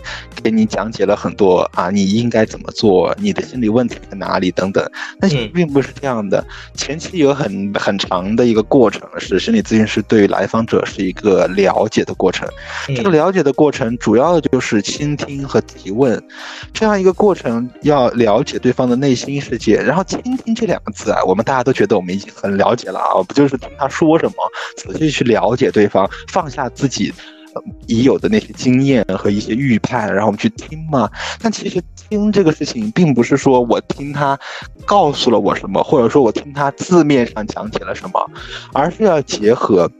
[0.42, 4.86] 给你讲解了很多啊，你应该怎么做，你的心理问题在哪里等等。
[5.18, 12.46] 但是并不是这样的，前期有很很长的一个过程，是心理咨询师对来访者是一个了解的过程。
[12.88, 16.22] 这个了解的过程主要的就是倾听和提问，
[16.74, 18.58] 这样一个过程要了解。
[18.58, 24.34] 对方的内心世界，然后倾听这两个字啊，我们大家都觉得我们已经很了解了啊，不就是听他说什么，
[24.76, 27.12] 仔细去了解对方，放下自己
[27.86, 31.08] 已有的那些经验和一些预判，然后我们去听嘛。
[31.40, 34.38] 但其实听这个事情，并不是说我听他
[34.84, 38.30] 告诉了我什么，或者说我听他字面上讲解了什么，
[38.72, 39.90] 而是要结合。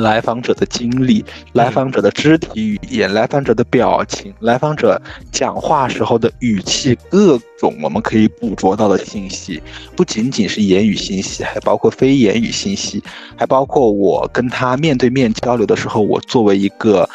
[0.00, 5.00] 来访者的经历、来访者的肢体语言、来访者的表情、来访者
[5.32, 9.62] 讲话时候的语气，各种我们可以捕捉到的信息，
[9.96, 13.02] 不仅仅是言语信息，还包括非言语信息，
[13.36, 17.08] 还包括我跟他面对面交流的时候，我作为一个。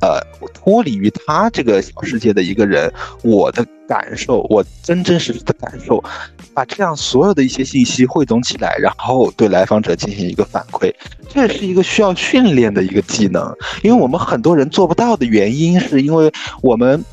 [0.00, 0.20] 呃，
[0.52, 6.02] 脱离于他这个小世界的一个人，我的感受，我真真实实的感受，
[6.54, 10.92] 把这样所有的一些信息汇总起来，然后对来访者进行一个反馈，
[11.28, 13.54] 这是一个需要训练的一个技能。
[13.82, 17.04] 因为我们很多人做不到的原因，是因为我们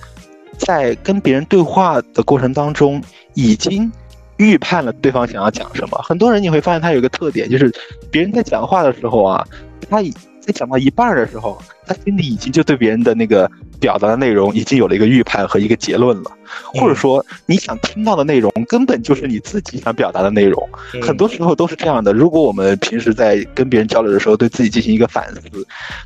[0.58, 3.02] 在跟别人对话的过程当中，
[3.34, 3.92] 已经
[4.38, 5.98] 预判了对方想要讲什么。
[6.04, 7.74] 很多人你会发现他有一个特点，就是
[8.10, 9.46] 别人在讲话的时候啊，
[9.90, 10.02] 他
[10.40, 11.62] 在讲到一半的时候。
[11.84, 13.52] 他心里已经就对别人的那个
[13.82, 16.32] 表达的内容已经有了一个预判和一个结论了，
[16.74, 20.66] 或者说你想听到的内容根本就是你自己想表达的内容。
[21.02, 22.14] 很多时候都是这样的。
[22.14, 25.42] 如果我们平时在跟别人交流的时候，对自己进行一个反思，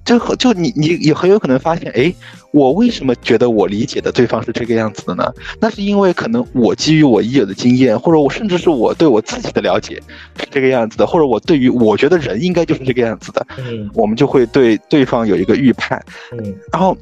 [0.04, 2.12] 就就你你也很有可能发现，哎，
[2.52, 5.32] 我为什么觉得我理解的对方是这个样子的呢？
[5.60, 10.02] 那是因为可能我基于我已有的经验，或者我甚至是我对我自己的了解
[10.40, 15.76] 是这个样子的，或者我对于我觉得人应该就是这个样子的，嗯，我们就会对对方有一个预。
[15.78, 16.98] 判，嗯，然后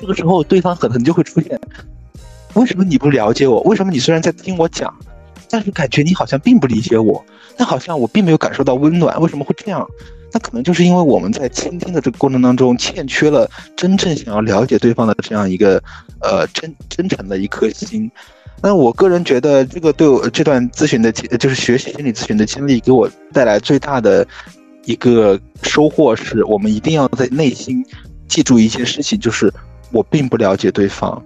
[0.00, 1.60] 这个时候对方可能就会出现，
[2.54, 3.60] 为什么你不了解我？
[3.62, 4.94] 为什么你虽然在听我讲，
[5.50, 7.24] 但是感觉你好像并不理解我？
[7.56, 9.84] 那好像我并没有感受到温暖，为什么会这样？
[10.32, 15.82] 那可能就是因为我们在倾听的这个过程当中，欠缺了真正想要了解对方的这样一个
[16.20, 18.08] 呃真真诚的一颗心。
[18.62, 24.24] 那我个人觉得，这个对我这段咨询的就是学习心理咨询的经历，给我带来最大的。
[24.84, 27.84] 一个收获是我们一定要在内心
[28.26, 29.52] 记住一件事情，就是
[29.90, 31.22] 我并不了解对方，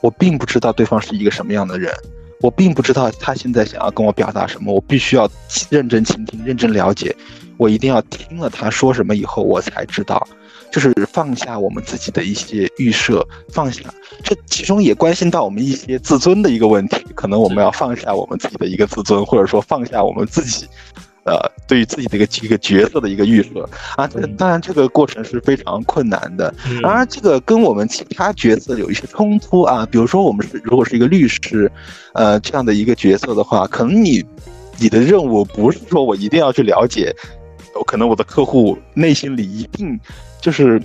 [0.00, 1.92] 我并不知道对方是一个什么样的人，
[2.40, 5.28] 我并不知道他现在想要跟我表达什么，我必须要
[5.70, 7.14] 认真倾听，认真了解，
[7.56, 10.26] 我一定要听了他说什么以后，我才知道。
[10.68, 13.82] 就是放下我们自己的一些预设，放下
[14.22, 20.66] 这其中也关心到我们一些自尊的一个问题，可能我们要放下我们自己的一个自尊，或者说放下我们自己。
[21.26, 21.36] 呃，
[21.66, 26.54] 对于自己的一个一个角色的一个预设啊，这当然这个过程是非常困难的。
[26.82, 29.84] 当然而，这个跟我们其他角色有一些冲突啊。
[29.90, 31.70] 比如说，我们是如果是一个律师，
[32.14, 34.24] 呃，这样的一个角色的话，可能你
[34.78, 37.12] 你的任务不是说我一定要去了解，
[37.86, 39.98] 可能我的客户内心里一定
[40.40, 40.80] 就是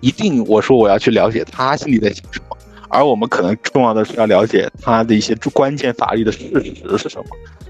[0.00, 2.56] 一定我说我要去了解他心里在想什么。
[2.90, 7.24] 而我们可能重要的是要了解他的一些关键法律的事实是什么，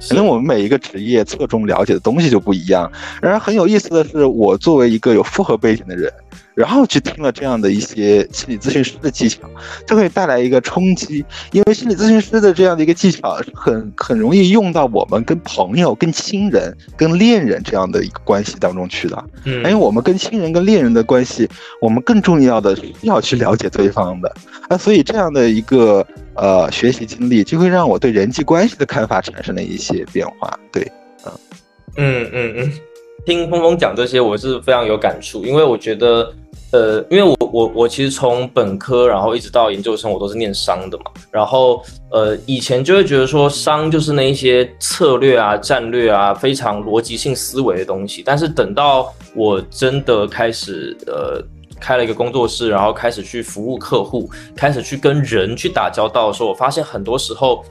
[0.09, 2.91] 可能我们每一个职业侧重了解的东西就不一样。
[3.21, 6.13] 然而很有意思的是，我作为一个有复合背景的人。
[6.59, 9.49] 然后去听了这样的一些心理咨询师的技巧，
[9.87, 19.25] 就会带来一个冲击，因为心理咨询师的这样的一个技巧很很容易用到我们跟朋友、跟亲人、跟恋人这样的一个关系当中去的。
[19.44, 21.49] 嗯，因为我们跟亲人、跟恋人的关系，
[21.81, 24.35] 我们更重要的是要去了解对方的。
[24.68, 30.59] 那，所以这样的一个呃学习经历，就会让我对人际关系的看法产生了一些变化。
[30.73, 30.90] 对，
[31.25, 31.33] 嗯，
[31.97, 32.73] 嗯嗯嗯，
[33.25, 36.35] 听峰峰讲这些，我是非常有感触，因为我觉得。
[36.71, 41.05] 呃，因为我我我其实从本科然后一直到研究生，我都是念商的嘛。
[41.31, 48.23] 然后呃，以前就会觉得说商就是那一些策略啊、战略啊，非常逻辑性思维的东西。
[48.23, 51.43] 但是等到我真的开始呃
[51.81, 57.65] 开了一个工作室，然后开始去服务客户，开始去跟人去打交道的时候，我发现很多时候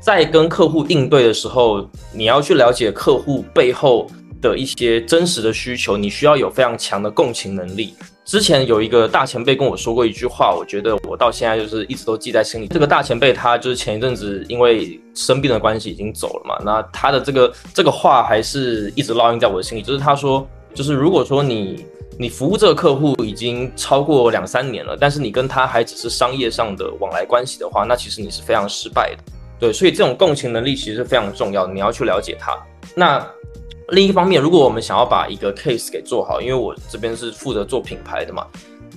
[0.00, 4.10] 在跟客户应对的时候，你要去了解客户背后
[4.42, 7.94] 的一些真实的需求，你需要有非常强的共情能力。
[8.24, 12.66] 之前有一个大前辈跟我说过一句话，我觉得我到现在就是一直都记在心里。
[12.68, 19.82] 这个大前辈他就是前一阵子因为生病的关系已经走了嘛，那他的这个这个话还是一直烙印在我的心里。
[19.82, 21.84] 就是他说，就是如果说你
[22.18, 29.22] 你服务这个客户已经超过两三年了，但是你跟他还只是商业上的往来关系的话，那其实你是非常失败的。
[29.60, 32.56] 对，所以这种共情能力其实是非常重要的，你要去了解他。
[32.94, 33.24] 那。
[33.88, 38.46] 另一方面，如果我们想要把一个 case 给做好，因为我这边是负责做品牌的嘛，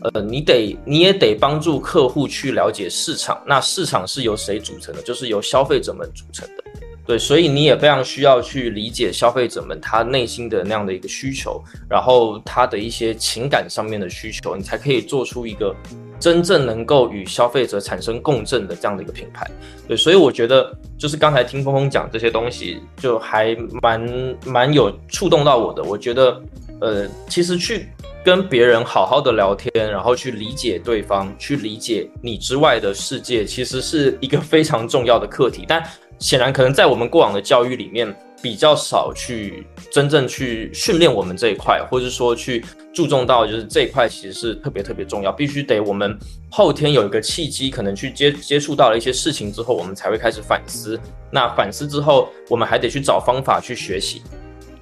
[0.01, 3.41] 呃，你得你也得帮助客户去了解市场。
[3.45, 5.01] 那市场是由谁组成的？
[5.01, 6.63] 就是由消费者们组成的。
[7.07, 15.73] 对，所以你也非常需要去理解消费者们他内心的那样的一个需求，然后他的一些情感上面的需求，你才可以做出一个。
[16.19, 19.47] 真正能够与消费者产生共振的这样的一个品牌，
[19.87, 25.83] 对，所以我觉得就是刚才听峰峰讲这些东西，就还蛮蛮有触动到我的。
[25.83, 26.41] 我觉得，
[26.81, 27.87] 呃，其实去
[28.25, 35.65] 跟别人好好的聊天，然后去理解对方，去理解你之外的世界，其实是一个非常重要的课题。
[35.67, 35.83] 但
[36.19, 38.15] 显然，可能在我们过往的教育里面。
[38.39, 46.15] 比较少去真正去训练我们这一块，或者说去注重到就是这一块其实是特别特别重要，必须得我们
[46.51, 50.99] 后天有一个契机，可能去接接触到了一些事情之后，我们才会开始反思。
[51.31, 54.21] 那反思之后，我们还得去找方法去学习。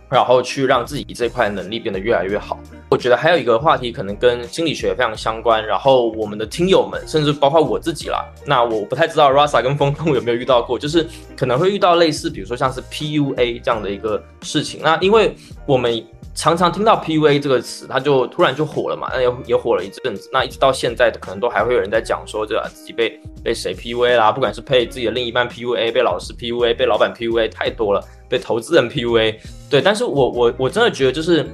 [0.07, 2.59] 然后去让自己这块能力变得越来越好。
[2.89, 5.65] 我觉得还有一个话题可能跟心理学非常相关。
[5.65, 14.79] 然后我们的听友们，甚至包括我自己啦，那我不太知道 Rasa 跟峰峰有没有遇到过，就是可能会遇到类似，比如说像是 PUA 这样的一个事情。
[14.83, 16.03] 那因为我们
[16.35, 20.29] 常常听到 PUA 这个词，它就突然就火了嘛，那也也火了一阵子。
[20.31, 28.03] 那一直到现在，可能都还会有人在讲说，这自己被被谁 PUA 啦，不管是被自己的另一半 PUA，被老师 PUA，被老板 PUA，太多了。
[28.27, 29.35] 被投资人 PUA，
[29.69, 31.45] 对，但是我我我真的觉得就是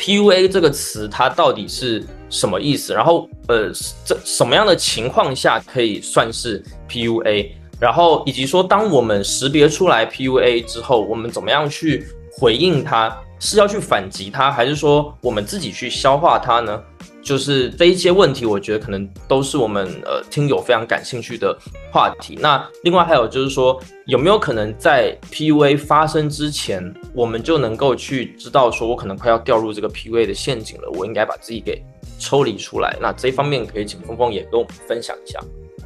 [0.00, 2.94] PUA 这个词它到底是什么意思？
[2.94, 3.70] 然后呃，
[4.02, 7.50] 这什么样的情况下可以算是 PUA？
[7.78, 13.14] 然后以及说，当我们识别出来 PUA 之后，我们怎么样去回应它？
[13.38, 16.82] 是要去反击它，还是说我们自己去消化它呢？
[17.22, 21.56] 就是这一些问题，我觉得可能都是我们呃听友非常感兴趣的
[21.92, 22.38] 话题。
[22.40, 31.82] 那另外还有就是说，有没有可能在 PUA 发生之前，我们就能够去知道说，我可能快要掉入这个 PUA 的陷阱了，我应该把自己给
[32.18, 32.96] 抽离出来。
[33.00, 35.38] 那这一方面可以请峰峰也跟我们分享一下。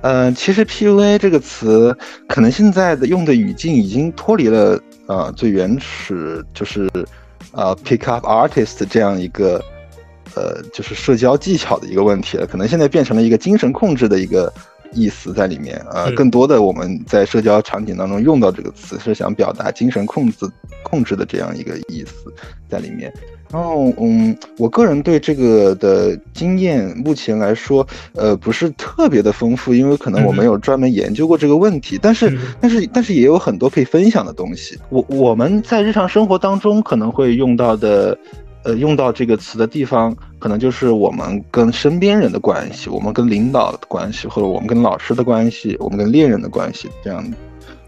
[0.03, 1.97] 嗯，其实 PUA 这个词，
[2.29, 6.89] 可能现在的用的语境已经脱离了呃最原始，就是
[7.53, 9.61] 呃 pick up artist 这样一个。
[10.37, 14.53] 呃，就是社交技巧的一个问题了，可能现在变成了一个精神控制的一个
[14.93, 15.81] 意思在里面。
[15.93, 20.47] 呃，更多的我们在社交场景当中用到这个词，是想表达精神控制、
[20.83, 22.33] 控制的这样一个意思
[22.69, 23.13] 在里面。
[23.53, 31.97] 然后，嗯，我个人对这个的经验，目前来说，呃，不是特别的丰富，因为可能我没有专门研究过这个问题。
[32.03, 34.77] 但是，但是，但是也有很多可以分享的东西。
[34.89, 38.19] 我我们在日常生活当中可能会用到的。
[38.65, 47.25] 呃，用到这个词的地方，可能就是我们跟身边人的关系，我们跟领导的关系，或者我们跟老师的关系，我们跟恋人的关系，这样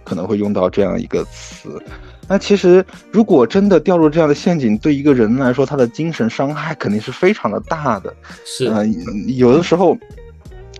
[0.04, 1.82] 可能会用到这样一个词。
[2.28, 8.14] 那其实，如果真的掉入这样的陷阱，对一个人来说，他的精神伤害肯定是非常的大的。
[8.44, 8.94] 是，嗯，
[9.36, 9.96] 有的时候。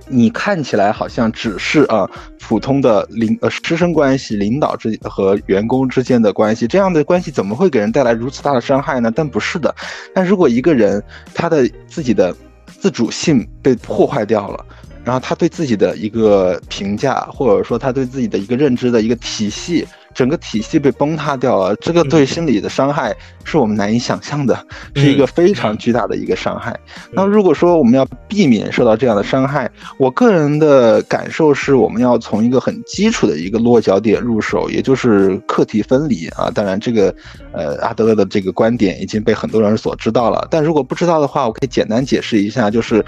[0.09, 9.11] 你看起来好像只是啊普通的领呃师生关系，领导之和员工之间的关系，这样的关系怎么会给人带来如此大的伤害呢？
[9.14, 9.74] 但不是的，
[10.14, 11.02] 但如果一个人
[11.34, 12.34] 他的自己的
[12.66, 14.64] 自主性被破坏掉了，
[15.04, 19.86] 然后他对自己的一个评价，或者说他对自己的一个认知的一个体系。
[20.17, 23.14] 整个体系被崩塌掉了，这个对心理的伤害
[23.45, 24.59] 是我们难以想象的，
[24.95, 26.75] 是一个非常巨大的一个伤害。
[27.12, 36.51] 那如果说我们要避免受到这样的伤害，我个人的感受是，我们要从一个很基础的一个落脚点入手，也就是课题分离啊。
[36.51, 37.14] 当然，这个
[37.57, 43.04] 呃阿德勒的这个观点已经被很多人所知道了，但如果不知道的话，我可以简单解释一下，就是。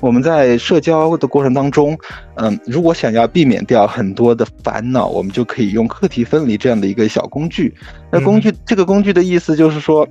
[0.00, 1.96] 我们在社交的过程当中，
[2.34, 7.72] 嗯，如果想要避免掉很多的烦恼，我们就可以用课题分离这样的一个小工具。
[8.10, 10.04] 那工具，这个工具的意思就是说，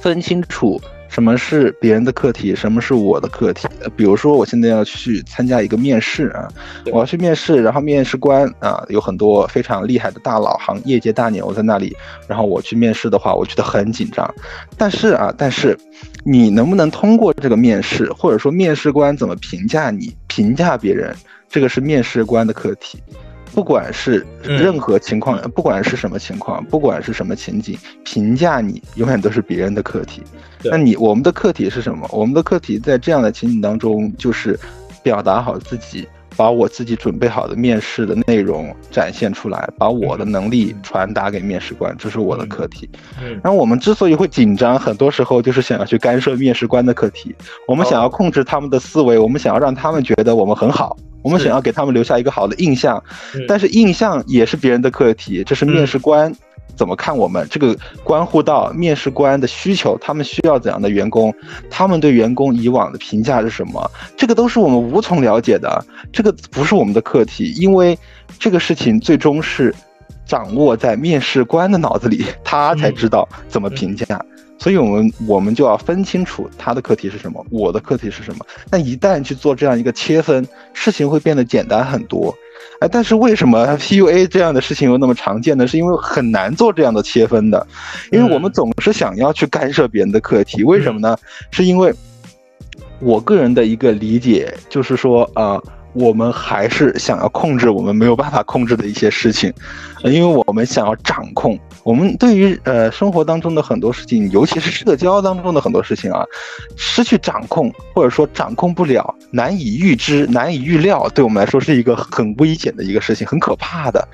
[0.00, 0.80] 分清楚。
[1.16, 2.54] 什么是别人的课题？
[2.54, 3.66] 什么是我的课题？
[3.96, 6.46] 比如说，我现在要去参加一个面试啊，
[6.92, 11.96] 我要去面试，然后面试官啊有很多非常厉害的大佬、行业界大牛在那里，
[12.28, 14.30] 然后我去面试的话，我觉得很紧张。
[14.76, 15.74] 但是啊，但是
[16.22, 21.16] 你能不能通过这个面试，或者说面试官怎么评价你、评价别人，
[21.48, 23.02] 这个是面试官的课题。
[23.54, 30.22] 不管是任何情况，不管是什么情况，不管是什么情景，评价你永远都是别人的课题。
[30.70, 32.08] 那你我们的课题是什么？
[32.12, 34.58] 我们的课题在这样的情景当中，就是
[35.02, 36.06] 表达好自己，
[36.36, 42.88] 把我自己准备好的面试的内容展现出来，把我的能力传达给面试官，这是我的课题。
[43.42, 47.34] 然后我们之所以会紧张，很多时候就是想要去干涉面试官的课题，
[47.66, 50.96] 我们想要控制他们的思维，我们想要让他们觉得我们很好。
[51.22, 53.02] 我们想要给他们留下一个好的印象，
[53.48, 56.32] 但是印象也是别人的课题，这是面试官
[56.76, 61.34] 怎么看我们，这个关乎到面试官的需求，他们需要怎样的员工，
[61.70, 67.98] 他们对员工以往的评价是什么，这个都是我们无从了解的，这个不是我们的课题，因为
[68.38, 69.74] 这个事情最终是
[70.26, 74.06] 掌握在面试官的脑子里，他才知道怎么评价。
[74.58, 78.46] 所以，我们我们就要分清楚他的课题是什么，我的课题是什么。
[78.70, 82.34] 那一旦去做这样一个切分，事情会变得简单很多。
[82.80, 85.66] 哎，但是为什么 PUA 这样的事情又那么常见呢？
[85.66, 87.66] 是因为很难做这样的切分的，
[88.12, 90.62] 因为我们总是想要去干涉别人的课题。
[90.62, 91.16] 为什么呢？
[91.50, 91.94] 是因为
[93.00, 95.60] 我个人的一个理解就是说，啊。
[95.98, 99.50] 我们还是想要控制我们没有办法控制的一些事情，
[100.04, 101.58] 因为我们想要掌控。
[101.86, 106.24] 我们对于呃生活当中的很多事情，尤其是社交当中的很多事情啊，
[106.74, 114.08] 失去掌控或者说掌控不了、难以预知、难以预料，对我们来说是一个很危险的一个事情，很可怕的。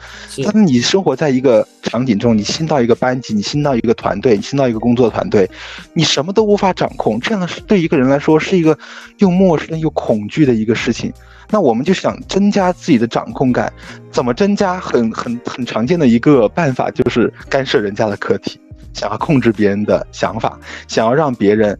[0.44, 5.48] 但是你生活在一个场景中，你新到一个班级，你新到一个团队，你新到一个工作团队，
[5.94, 8.78] 你什么都无法掌控，这样的对一个人来说是一个
[9.16, 11.10] 又陌生又恐惧的一个事情。
[11.52, 13.70] 那我们就想增加自己的掌控感，
[14.10, 14.80] 怎么增加？
[14.80, 18.58] 很很很常见的一个办法就是干涉人家的课题，
[18.94, 21.78] 想要控制别人的想法，想要让别人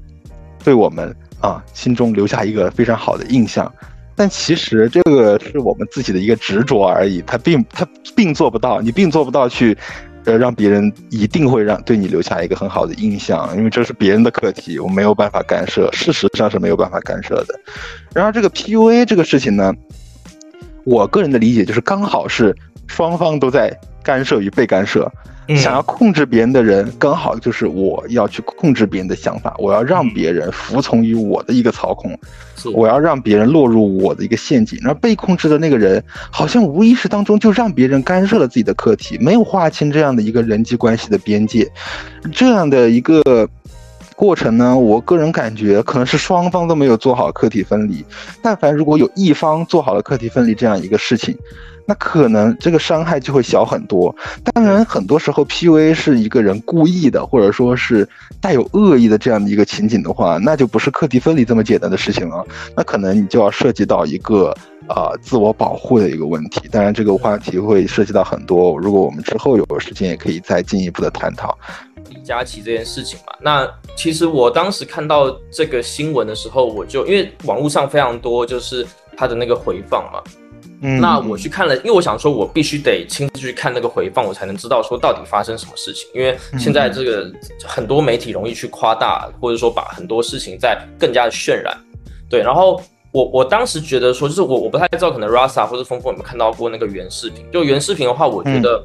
[0.62, 3.72] 对我们啊心中留下一个非常好的印象。
[4.14, 9.76] 但其实这个是我们自己的一个执着而已，他并他并做不到，你并做不到去。
[10.24, 17.58] 呃，让别人一定会让对你留下一个很好的印象，因为这是别人的课题，我没有办法干涉，事实上是没有办法干涉的。
[18.14, 19.74] 然而这个 PUA 这个事情呢，
[20.84, 22.54] 我个人的理解就是刚好是
[22.86, 25.10] 双方都在干涉与被干涉。
[25.56, 32.16] 想要控制别人的人，刚好就是我要去控制别人的想法，我要让别人服从于我的一个操控，
[32.72, 34.78] 我要让别人落入我的一个陷阱。
[34.80, 41.68] 然后被控制的那个人，好像无意识当中就让别人干涉了自己的课题，没有划清这样的一个人际关系的边界。
[42.30, 43.46] 这样的一个
[44.16, 48.04] 过程呢，我个人感觉可能是双方都没有做好课题分离。
[48.42, 51.36] 但凡如果有一方做好了课题分离这样一个事情。
[51.84, 54.14] 那可能这个伤害就会小很多。
[54.54, 58.08] 当然，很多时候 PUA 是一个人故意的，或者说是
[58.40, 62.46] 带有恶意的这样的一个情景的话，那就不是课题分离这么简单的事情了。
[62.76, 64.54] 那可能你就要涉及到一个
[64.88, 66.68] 呃自我保护的一个问题。
[66.70, 68.78] 当然，这个话题会涉及到很多。
[68.78, 71.58] 如果我们之后有时间，也可以再进一步的探讨
[72.12, 73.32] 李佳琦这件事情嘛。
[73.40, 78.86] 那其实我当时看到这个新闻的时候，我就因为网络上非常多就是
[79.16, 80.22] 他的那个回放嘛。
[80.84, 86.08] 嗯，那我去看了，因为我想说，我必须得亲自去看那个回放，我才能知道说到底发生什么事情。
[86.12, 87.30] 因为现在这个
[87.64, 91.76] 很多媒体容易去夸大，或者说把很多事情在更加的渲染。
[92.28, 92.82] 对，然后
[93.12, 97.48] 我我当时觉得说，就是我我不太知道，可能 Rasa 或者峰峰有没有看到过那个原视频？
[97.52, 98.84] 就原视频的话，我觉得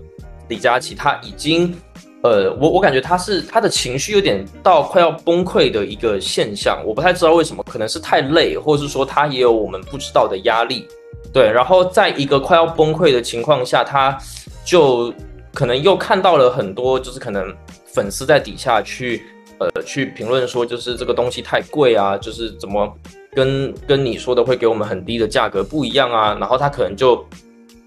[0.50, 1.76] 李佳琦他已经，
[2.24, 6.82] 呃，我我感觉他是他的情绪有点到快要崩溃的一个现象。
[6.86, 10.88] 我不太知道为什么，可能是太累，或者是说他也有我们不知道的压力。
[11.32, 14.18] 对，然后在一个快要崩溃的情况下，他
[14.66, 15.14] 就
[15.54, 17.56] 可能又看到了很多，就是可能
[17.86, 19.24] 粉丝在底下去
[19.60, 22.92] 呃去评论说，就是这个东西太贵啊，就是怎么
[23.34, 27.24] 跟跟你说的会给我们很低的价格不一样啊，然后他可能就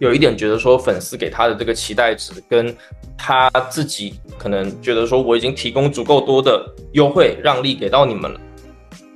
[0.00, 2.74] 有一点觉得说，粉丝给他的这个期待值跟
[3.18, 8.40] 他自己可能觉得说，我已经提供足够多的优惠让利给到你们了，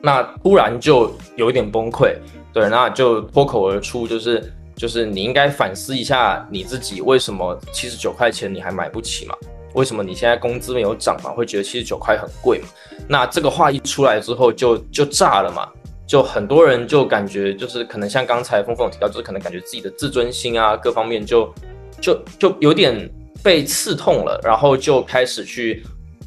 [0.03, 2.14] 那突然就有一点崩溃。
[2.53, 9.35] 对，那就脱口而出，就是就是你应该反思一下你自己，为什么七十九块钱你还买不起嘛？
[9.72, 11.30] 为什么你现在工资没有涨嘛？
[11.30, 12.68] 会觉得七十九块很贵嘛？
[13.09, 15.68] 那这个话一出来之后，就就炸了嘛？
[16.07, 21.52] 就很多人就感觉就是可能像刚才峰峰有提到，就是可能感觉自己的自尊心啊各方面就
[22.00, 23.11] 就就有点
[23.42, 25.82] 被刺痛了，然后就开始去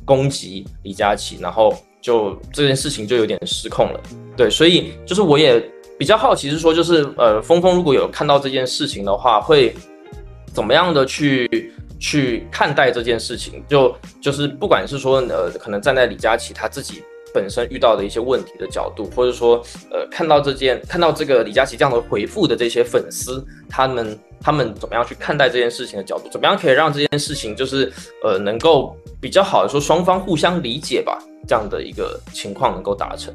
[0.06, 4.00] 攻击李佳琦，然后就这件事情就有点失控了。
[4.36, 5.64] 对，所以就是我也。
[6.00, 9.76] 比较好奇是说，就是呃，峰峰如果有看到这件事情的话，会
[10.54, 13.64] 怎么样的去去看待这件事情？
[13.68, 17.02] 就就是不管是说呃，可能站在李佳琦他自己
[17.38, 26.28] 本身遇到的一些问题的角度，或者说呃，看到这件看到这个李佳琦这样的回复的这些粉丝，他们他们怎么样去看待这件事情的角度？
[26.32, 33.32] 怎么样可以让这件事情就是呃，能够比较好的说双方互相理解吧，这样的一个情况能够达成。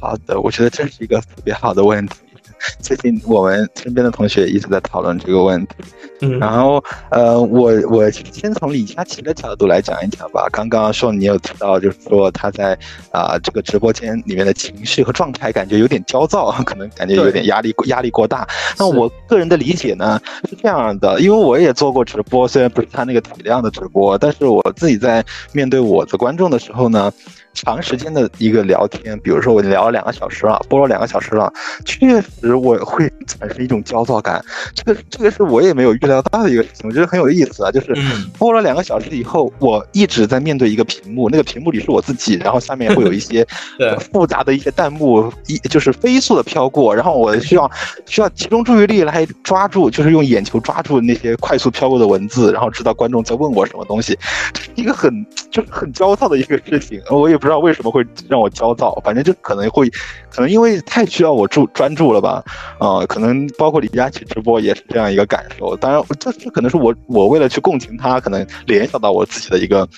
[0.00, 2.16] 好的，我觉得这是一个特别好的问题。
[2.80, 5.74] 最近我们身边的同学一直在讨论这个问题。
[6.22, 10.46] 嗯，然后呃，我我先从李佳琦的角度来讲一讲吧。
[10.52, 12.78] 刚刚说你有提到，就是说他在
[13.10, 18.46] 啊这个直播间里面的情绪和状态，感觉有点焦躁， 可能感觉有点压力压力过大。
[18.78, 27.10] 那我个人的理解呢是这样的，因为我也做过直播，虽然不是他那个体量的直播，但是我自己在面对我的观众的时候呢。
[27.52, 31.52] 长时间的一个聊天，比如说我聊了两个小时了，播了两个小时了，
[31.84, 34.42] 确实我会产生一种焦躁感。
[34.74, 37.70] 这个这个是我也没有预料到的一个事情，我觉得很有意思啊。
[37.70, 37.94] 就是
[38.38, 43.46] 播了两个小时以后，我一直在面对一个屏幕，那个屏幕里是我自己，然后下面会有一些
[44.12, 47.70] 复杂的一些弹幕，一就是飞速的飘过，然后我需要
[48.06, 54.16] 需要集中注意力来抓住，就是用眼球抓住那些快速飘过的文字，然后知道观众在问我什么东西，
[54.52, 57.39] 这是一个很就是很焦躁的一个事情，我也。
[57.40, 59.88] 不知道为什么会让我焦躁，反正就可能会，
[60.30, 62.44] 可能因为太需要我注专注了吧，
[62.78, 65.74] 啊，可能包括李佳琦直播也是这样一个感受。
[65.76, 69.88] 当然，这这可能是我我为了去共情他，可能联想到我自己的一个。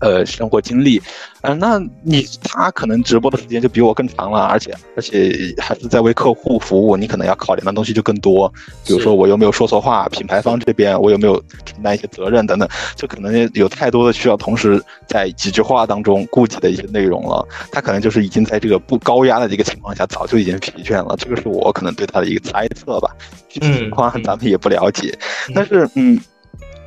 [0.00, 1.00] 呃，生活经历，
[1.42, 8.52] 嗯，那你他可能直播的时间就比我更长了，而且而且还是在为客户服务，你可能要考量的东西就更多，
[8.84, 17.46] 比如说我有没有说错话，品牌方这边我有没有承担一些责任等等，就可能有太多的需要同时在几句话当中顾及的一些内容了。
[17.70, 21.16] 他可能就是已经在这个不高压的一个情况下，早就已经疲倦了。
[21.18, 23.10] 这个是我可能对他的一个猜测吧，
[23.48, 25.16] 具体情况咱们也不了解，
[25.54, 26.20] 但是嗯。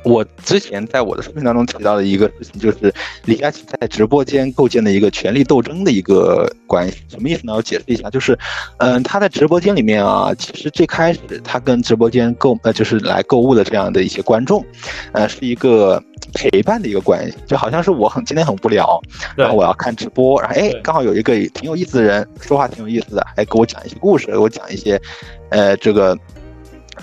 [0.04, 2.92] 我之前在我的视频当中提到的一个事情，就是
[3.24, 7.54] 李佳琦在直播间构建的一个权力斗争的一个关系，什么意思呢？
[7.54, 8.38] 我解释一下，就是，
[8.78, 14.64] 嗯，他在直播间里面啊，其实最开始他跟直播间购呃就是来购物的这样的一些观众，
[15.12, 19.00] 呃，是一个陪伴的一个关系，就好像是我很今天很无聊，
[19.36, 24.98] 然后我要看直播，然后哎，刚好有一个挺有意思的人说话挺有意思的，还给我讲一些故事，给我讲一些，
[25.50, 26.16] 呃，这个。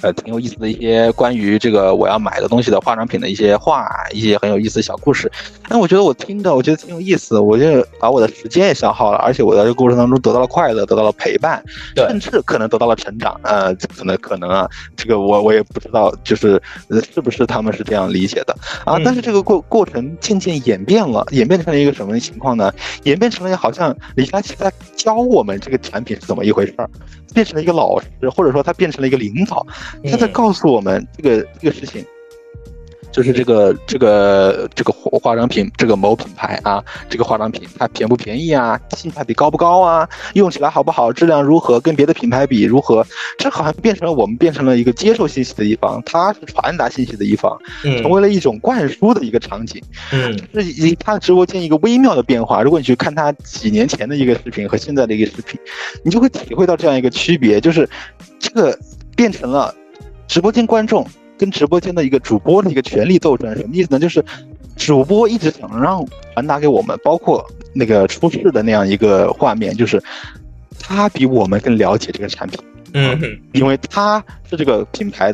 [0.02, 5.32] 呃，挺有意思的一些关于这个我要买的东西的化妆品的一些话，一些很有意思的小故事。
[5.70, 11.64] 那我觉得我听的，我觉得挺有意思，我就把我的时间也消耗了，而且我在这个过程当中得到了快乐，得到了陪伴，
[11.96, 13.40] 甚至可能得到了成长。
[13.44, 16.62] 呃，可能可能啊，这个我我也不知道，就是
[17.14, 18.98] 是不是他们是这样理解的啊？
[19.04, 22.74] 但是这个过过程渐渐演变了，演变成了一个什么情况呢？
[23.04, 26.90] 演变成了好像李佳琦在教我们这个产品是怎么一回事儿。
[27.34, 29.66] 变成了一个老师，或者说他变成了一个领导，
[30.10, 32.06] 他在告诉我们这个这个事情。
[33.12, 38.78] 就是这个这个这个化妆品，这个某品牌啊，这个化妆品它便不便宜啊？
[38.90, 40.06] 性价比高不高啊？
[40.34, 41.14] 用起来好不好？
[41.14, 41.80] 质量如何？
[41.80, 43.08] 跟别的品牌比如何？
[43.38, 47.58] 这好像变成了我们变成了一个接受信息的一方，他是传达信息的一方，
[48.02, 49.82] 成为了一种灌输的一个场景。
[50.12, 52.62] 嗯，是以他的直播间一个微妙的变化。
[52.62, 55.58] 如果你去看他几年前的一个视频和现在的一个视频，
[56.04, 57.90] 你就会体会到这样一个区别，就是
[58.40, 58.78] 这个。
[59.16, 59.74] 变成了
[60.28, 61.08] 直播间观众
[61.38, 63.56] 跟直播间的一个主播的一个权力斗争。
[63.56, 64.00] 什么意思呢？
[64.00, 64.24] 就是
[64.76, 70.02] 主播一直想让传达给我们，包括那个出事的那样一个画面，就是
[70.80, 72.60] 他比我们更了解这个产品，
[72.94, 75.34] 嗯，因为他是这个品牌。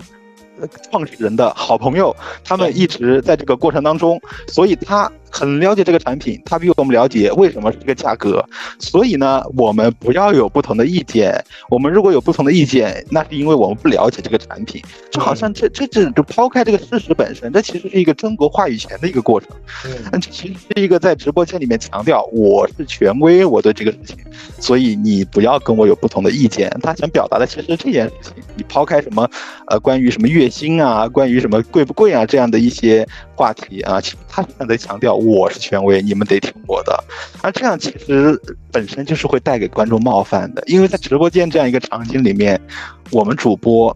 [0.92, 8.46] 创始人的好朋友，他们一直在这个过程当中，所以他很了解这个产品，他比我们了解为什么是这个价格。
[8.78, 11.44] 所以呢，我们不要有不同的意见。
[11.70, 14.80] 我们如果有不同的意见，那是因为我们不了解这个产品。
[15.10, 19.50] 就好像这这这就抛开这个事实本身，这其实是一个争夺话语权的一个过程。
[19.86, 24.18] 嗯，这其实是一个在直播间里面强调我是权威，我对这个事情，
[24.60, 26.70] 所以你不要跟我有不同的意见。
[26.84, 29.28] 他想表达的其实这件事情，你抛开什么
[29.68, 30.52] 呃关于什么月。
[30.52, 33.08] 薪啊，关于什么贵不贵啊这样的一些
[33.42, 37.04] 话题啊，其实他在强调我是权威，你们得听我的。
[37.42, 38.40] 而这样其实
[38.72, 42.62] 本身就是会带给观众冒犯的，因为在直播间这样一个场景里面，
[43.10, 43.96] 我们主播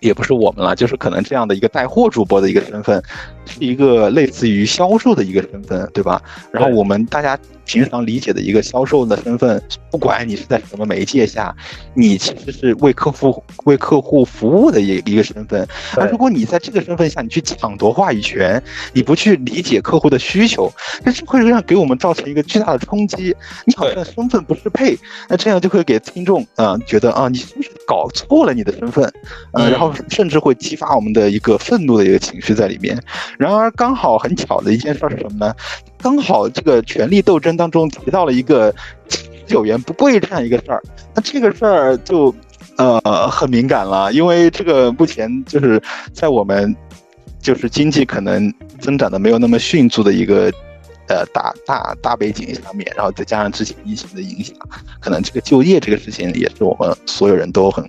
[0.00, 3.00] 也不是我们了，就是可能这样的一个带货主播的一个身份，
[3.46, 6.20] 是一个类似于销售的一个身份，对吧？
[6.52, 7.38] 然后我们大家。
[7.68, 11.52] 平常理解的一个销售的身份，不管你是在什么媒介下，
[11.94, 15.66] 你其实是为客户为客户服务的一一个身份。
[15.96, 20.72] 而如果你在这个身份下，你去抢夺话语权，你不去理解客户的需求，
[21.02, 23.34] 那这会让给我们造成一个巨大的冲击。
[23.64, 24.96] 你好像身份不适配，
[25.28, 29.12] 那这样就会给听众啊觉得啊，你是不是搞错了你的身份？
[29.50, 32.96] 呃，然后甚至会激发我们的一个愤怒的一个情绪在里面。
[33.38, 35.54] 然而刚好很巧的一件事是什么呢？
[35.98, 38.74] 刚好这个权力斗争当中提到了一个
[39.46, 40.82] 九元不贵这样一个事儿，
[41.14, 42.34] 那这个事儿就
[42.76, 45.80] 呃很敏感了，因为这个目前就是
[46.12, 46.74] 在我们
[47.40, 50.52] 就是经济可能增长的没有那么迅速的一个
[51.08, 54.56] 呃大大大背景下面，然后再加上之前疫情的影响，
[55.00, 57.88] 可能这个就业这个事情也是我们所有人都很。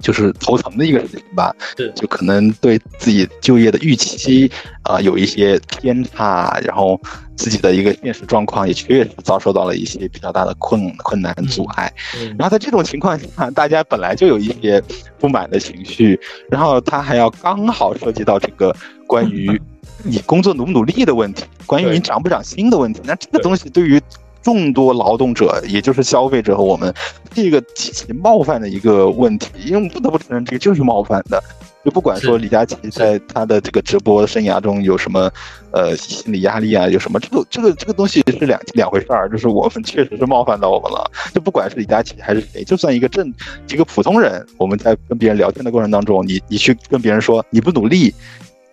[0.00, 1.92] 就是头疼的一个事情吧，是。
[1.94, 4.50] 就可能对自己就业的预期
[4.82, 7.00] 啊有一些偏差，然后
[7.36, 11.92] 自己的一个现实状况也确实遭受到了一些比较大的困困难阻碍，
[12.38, 14.82] 然后在这种情况下，大家本来就有一些
[15.18, 16.18] 不满的情绪，
[16.50, 18.74] 然后他还要刚好涉及到这个
[19.06, 19.60] 关于
[20.02, 24.00] 你工作努不努力的问题，关于你涨不涨薪的问题，那这个东西对于。
[24.46, 26.94] 众多劳动者，也就是消费者和我们，
[27.34, 31.42] 是一个极其冒犯的一个问题，因为我们不得不承认，这个就是冒犯的。
[31.84, 35.28] 就不管说李佳琦在他的这个直播生涯中有什么，
[35.72, 39.28] 呃，心理压力啊，有什么，这个这个这个东西是两两回事儿。
[39.28, 41.10] 就是我们确实是冒犯到我们了。
[41.34, 43.34] 就不管是李佳琦还是谁，就算一个正
[43.68, 48.14] 一个普通人，我们在跟别人聊天的过程当中，你你去跟别人说你不努力。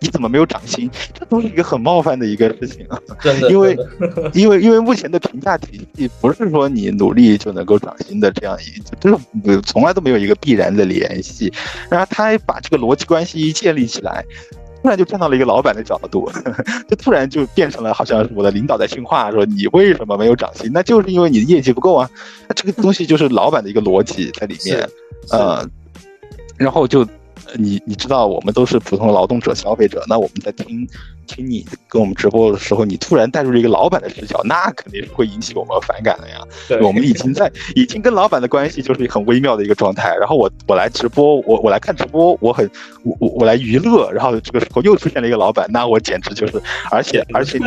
[0.04, 0.90] 你怎么没有涨薪？
[1.14, 3.00] 这都是一个很冒犯的一个事情啊！
[3.22, 3.74] 真的，因为，
[4.34, 11.50] 因为，因为目前的评价体系不是说你努力就能够涨薪的这样一，就是从来都没有一个必然的联系。
[11.88, 14.22] 然后他把这个逻辑关系一建立起来，
[14.82, 16.30] 突然就站到了一个老板的角度，
[16.86, 20.70] 就突然就变成了好像是我的领导在训话，说你为什么没有涨薪？
[20.70, 22.10] 那就是因为你的业绩不够啊！
[22.46, 24.86] 那这个东西就是老板的一个逻辑在里面，
[25.30, 25.66] 呃，
[26.58, 27.08] 然后就。
[27.56, 30.88] 你你知道，我们都是普通劳动者、消费者，那我们在听。
[31.24, 36.36] 听你跟我们直播的时候，你突然带入了一个老板的视角，那肯定是会引起我们反感的呀。
[36.68, 40.14] 对我们已经在已经跟老板的关系就是很微妙的一个状态。
[40.16, 42.70] 然后我我来直播，我我来看直播，我很
[43.02, 44.10] 我我我来娱乐。
[44.12, 46.60] 然后这个时候又出现了一个老板，那我简直就是，
[46.90, 47.58] 而且 而且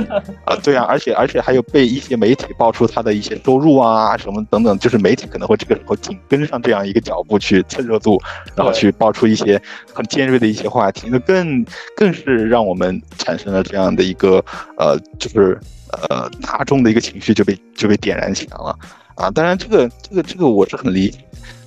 [0.46, 8.22] 啊，对啊，而且而且还有被一些媒体爆出他的一些收入啊什么等等，就是媒体可能会这个时候紧跟上这样一个脚步去蹭热度，
[8.56, 9.62] 然后去爆出一些
[9.94, 13.47] 很尖锐的一些话题，那更更是让我们产生。
[13.52, 14.44] 那这样的一个
[14.78, 15.60] 呃，就是
[16.10, 18.78] 呃，大众的一个情绪就被就被点燃起来了
[19.16, 19.32] 啊！
[19.32, 21.14] 当然，这个这个这个我是很理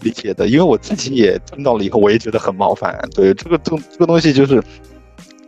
[0.03, 2.97] 理解的，因为我自己也听到了以后，我也觉得很冒犯。
[3.15, 4.63] 对这个东这个东西就是，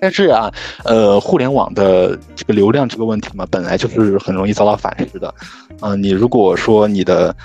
[0.00, 0.50] 但是啊，
[0.84, 5.32] 呃，互联网的这个流量这个问题嘛，本来就是很容易遭到反噬的。
[5.80, 7.36] 嗯，你如果说你的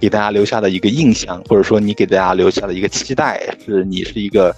[0.00, 4.54] 给大家留下的一个印象，或者说你给大家留下的一个期待，是你是一个。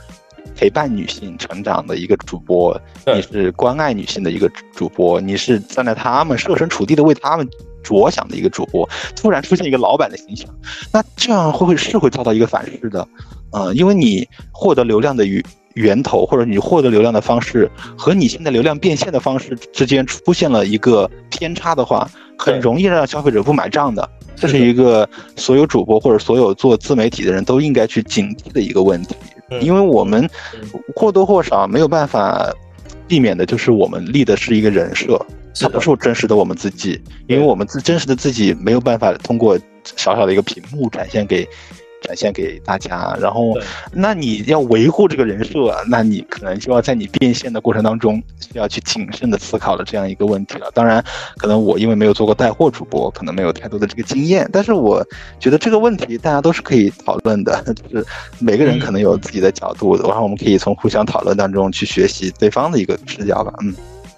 [0.55, 7.49] 陪伴女性成长的一个主播，你是关爱女性的一个主播，你是站在他们设身处地的为他们
[7.83, 8.89] 着想的一个主播。
[9.17, 10.49] 突然出现一个老板的形象，
[10.93, 13.07] 那这样会不会是会遭到一个反噬的？
[13.53, 15.43] 嗯，因为你获得流量的源
[15.75, 24.09] 源头，或者你获得流量的方式和你现在流量变现的方式之间出现了一个偏差的话，很容易让消费者不买账的。
[24.37, 29.15] 这是一个所有主播或者所有做自媒体的人都应该去警惕的一个问题。
[29.61, 30.29] 因为我们
[30.95, 32.53] 或多或少没有办法
[33.07, 35.21] 避免的，就是我们立的是一个人设，
[35.61, 37.01] 它不是真实的我们自己。
[37.27, 39.59] 因为我们自真实的自己没有办法通过
[39.97, 41.47] 小小的一个屏幕展现给
[42.05, 43.17] 展现给大家。
[43.21, 43.59] 然后，
[43.93, 50.71] 那你要维护这个人设，那你可能就要在你变现的过程当中，需要去谨慎的思考了这样一个问题了。
[50.75, 51.03] 当然，
[51.37, 55.05] 可能我因为没有做过带货主播，可能没有太多的这个经验，但是我
[55.41, 58.07] 觉得这个问题大家都是可以讨论的， 就是
[58.39, 63.53] 每个人可能有自己的角度，然后我们可以从互相讨论当中去学习对方的一个视角吧。
[63.63, 63.75] 嗯。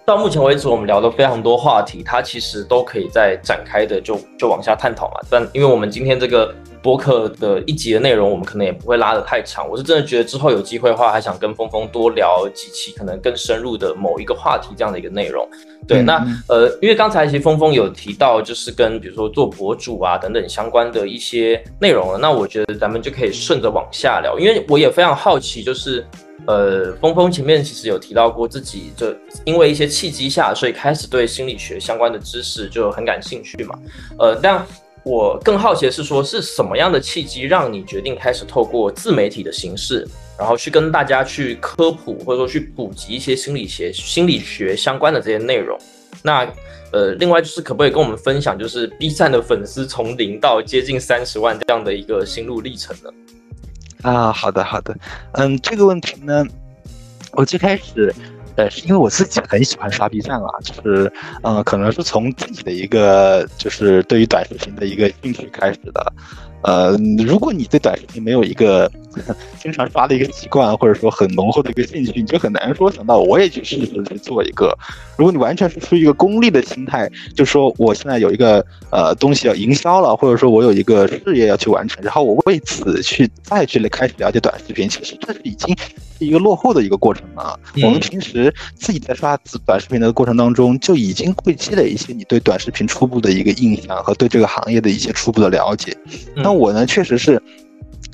[0.07, 5.15] 到目前为止，我们聊了非常多话题，它其实都可以再展开的，就就往下探讨嘛。
[5.29, 9.69] 但因为我们今天这个播客的一集的内容，我们可能也不会拉得太长。
[9.69, 15.45] 我是真的觉得之后有机会的话，还想跟峰峰多聊几期，可能更深入的某一个话题这样的一个内容。
[15.89, 22.19] 对，那呃，因为刚才其实峰峰有提到，就是跟比如说做博主啊等等相关的一些内容了。
[22.19, 26.07] 那我觉得咱们就可以顺着往下聊，因为我也非常好奇，就是。
[26.47, 33.79] 呃，峰峰前面其实有提到过自己，就因为一些契机下，所以开始对心理学相关的知识就很感兴趣嘛。
[34.19, 34.65] 呃，但
[35.05, 40.07] 我更好奇的是说，是什么样的契机让你决定开始透过自媒体的形式，
[40.39, 45.79] 然后去跟大家去科普或者说去普及一些心理学、心理学相关的这些内容？
[46.23, 46.49] 那
[46.93, 53.11] 呃，另外就是可不可以跟我们分享，就是 B 站的粉丝从零到接近三十万这样的一个心路历程呢？
[54.03, 54.97] 啊，好的好的，
[55.33, 56.45] 嗯，这个问题呢，
[57.33, 58.15] 我最开始，
[58.57, 66.13] 呃，是因为我自己很喜欢刷 B 站啊，就是，嗯，可能是从自己的一个就是对于短视频的一个兴趣开始的。
[66.67, 68.91] 呃，如果你对短视频没有一个
[69.63, 74.77] 经常刷的一个习惯，或者说很浓厚的一个兴趣，你就很难说想到我也去试试去做一个。
[75.17, 85.75] 如果你完全是出于一个功利的心态，就说我现在有一个呃东西要营销了，或者说我有一个事业要去完成，然后我为此去再去开始了解短视频，其实这是已经
[86.19, 87.59] 是一个落后的一个过程了。
[87.83, 95.97] 我们平时自己在刷短视频的过程当中，就已经会积累一些你对短视频初步的一个印象和对这个行业的一些初步的了解。
[96.35, 97.41] 那我呢，确实是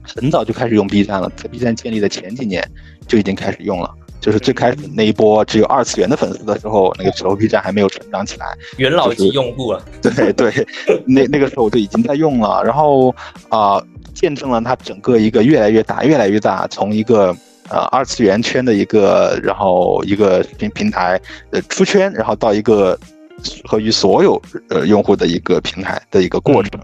[0.03, 2.63] 很早就开始用 B 站了，在 B 站建立的前几年
[3.07, 3.91] 就已经开始用了。
[4.21, 9.83] 就是最开始那一波只有二次元的粉丝的时候，那个时候 B 站还没有成长起来，元老级用户啊。
[10.01, 10.53] 对对，
[11.05, 13.13] 那那个时候我就已经在用了，然后
[13.49, 13.83] 啊，
[14.15, 17.37] 见证了它整个一个越来越大、越来越大，从一个
[17.69, 21.21] 呃二次元圈的一个，然后一个平平台
[21.51, 22.97] 呃出圈，然后到一个。
[23.43, 26.81] 适合于所有呃用户的一个平台的一个过程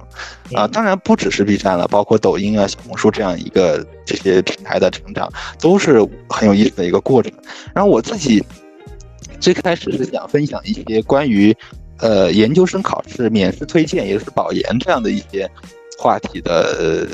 [0.52, 7.32] 啊，当然不只是 B 站了，包括抖音啊、小红书这样一个这些平台的成长都是很有意思的一个过程。
[7.74, 8.44] 然后我自己
[9.40, 11.56] 最开始是想分享一些关于
[11.98, 15.50] 呃研究生考试免试推荐，也就是保研这样的一些
[15.98, 17.06] 话题的。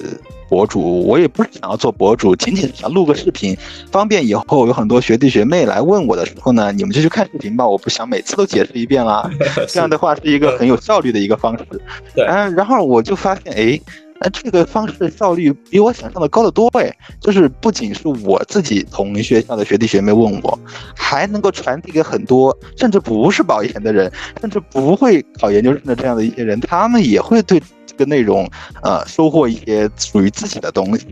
[0.54, 3.56] 博主，我也不是想要做博主， 仅仅是想录个视频，
[3.90, 9.28] 方便以后有很多学弟学妹来问我的时候呢，你们就去看视频吧，我不想每次都解释一遍啦。
[9.66, 11.66] 这样的话是一个很有效率的一个方式。
[12.14, 13.80] 对，嗯，然后我就发现，哎，
[14.20, 16.88] 那这个方式效率比我想象的高得多，哎，
[17.20, 20.56] 就是不仅是我自己同学校的学弟学妹问我，
[20.94, 24.08] 还能够传递给很多甚至不是保研的人，
[24.40, 27.60] 甚至不会考研究生的这样的一些人，他们也会对。
[27.94, 28.48] 个内容，
[28.82, 31.06] 呃，收获一些属于自己的东西。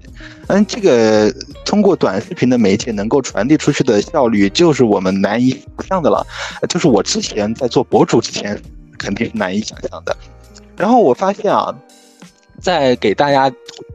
[0.49, 1.33] 嗯，这个
[1.64, 6.26] 通过短视频的媒介能够传递出去的效率，就是我们难以想象的了。
[6.68, 8.61] 就是我之前在做博主之前，
[8.99, 10.16] 肯定是难以想象的。
[10.76, 11.74] 然后我发现啊，
[12.61, 13.51] 在给大家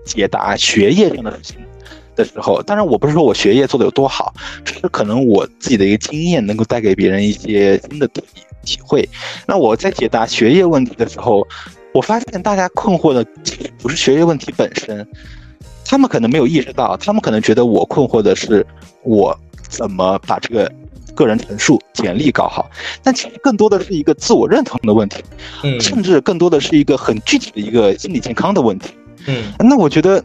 [0.05, 1.57] 解答学业上的事情
[2.15, 4.33] 的时候，当然我不是说我学业做的有多好，
[4.65, 8.23] 只是可能我自己的一个经验能够带给别人一些新的体
[8.63, 9.07] 体会。
[9.45, 11.45] 那我在解答学业问题的时候。
[11.97, 13.25] 我发现大家困惑的
[13.79, 15.03] 不是学业问题本身，
[15.83, 18.63] 他们可能没有意识到，他们可能觉得我困惑的是
[19.01, 19.35] 我
[19.67, 20.71] 怎么把这个
[21.15, 22.69] 个人陈述、简历搞好，
[23.01, 25.23] 但其实更多的是一个自我认同的问题，
[25.63, 28.91] 嗯，甚至更多的是一个很具体的一个心理健康的问题，
[29.25, 30.23] 嗯，那我觉得，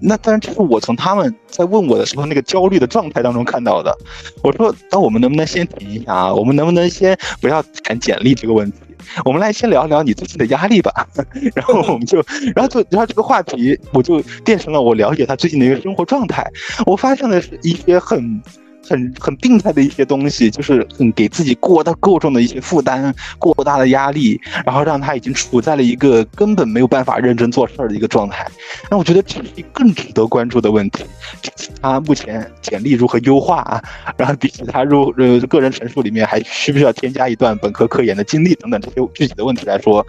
[0.00, 3.96] 那当然这是我从他们在问我的时候那个焦虑的状态当中看到的。
[4.42, 6.34] 我说，那我们能不能先停一下啊？
[6.34, 8.78] 我们能不能先不要谈简历这个问题？
[9.24, 10.92] 我们来先聊聊你最近的压力吧，
[11.54, 12.22] 然后我们就，
[12.54, 16.46] 然后就，然后这个话题我就变成了我了解他最近的一个生活状态，
[16.84, 18.42] 我发现的是一些很。
[18.88, 28.46] 很很病态的一些东西，就是很给自己过大过重的一些负担，过大的压力，然后让他已经处在了一个根本没有办法认真做事儿的一个状态。
[28.90, 31.04] 那我觉得这是更值得关注的问题。
[31.42, 33.82] 比起他目前简历如何优化啊？
[34.16, 40.06] 然后比起他入呃个人陈述里面还需不需要添加一段本科科研的经历等等这些具体的问题来说，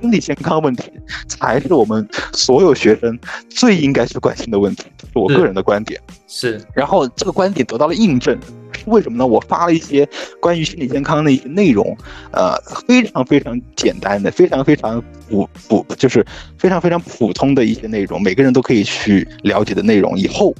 [0.00, 0.90] 心理健康问题
[1.26, 3.18] 才是我们所有学生
[3.48, 4.84] 最应该去关心的问题。
[5.12, 6.00] 是我个人的观点。
[6.26, 8.38] 是，然后这个观点得到了印证，
[8.86, 9.26] 为什么呢？
[9.26, 10.06] 我发了一些
[10.40, 11.96] 关于心理健康的一些内容，
[12.32, 12.54] 呃，
[12.86, 16.24] 非常非常简单的，非常非常普普，就是
[16.58, 20.16] 非常非常普通的一些内容，每个人都可以去了解的内容。
[20.18, 20.54] 以后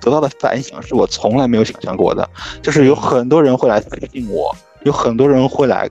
[0.00, 2.28] 得到的反响是我从来没有想象过的，
[2.60, 5.90] 就是有很多人会来私信我，有很多人会来。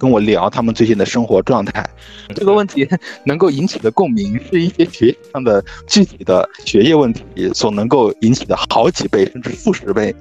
[0.00, 1.86] 跟我聊他们最近的生活状态，
[2.34, 2.88] 这个问题
[3.24, 7.22] 能够引起的共鸣，是一些学习上的具体的学业问题
[7.52, 10.14] 所能够引起的好几倍甚至数十倍。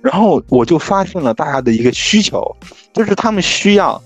[0.00, 2.56] 然后我就发现了大家的一个需求，
[2.92, 4.00] 就是他们需要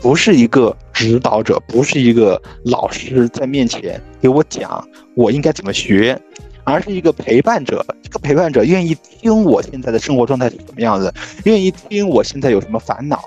[0.00, 6.16] 不是一个指导者，不是一个老师在面前给我讲我应该怎么学，
[6.62, 7.84] 而是一个陪伴者。
[8.04, 13.24] 这个陪伴者愿意听我现在的生活状态是什么样子，愿意听我现在有什么烦恼。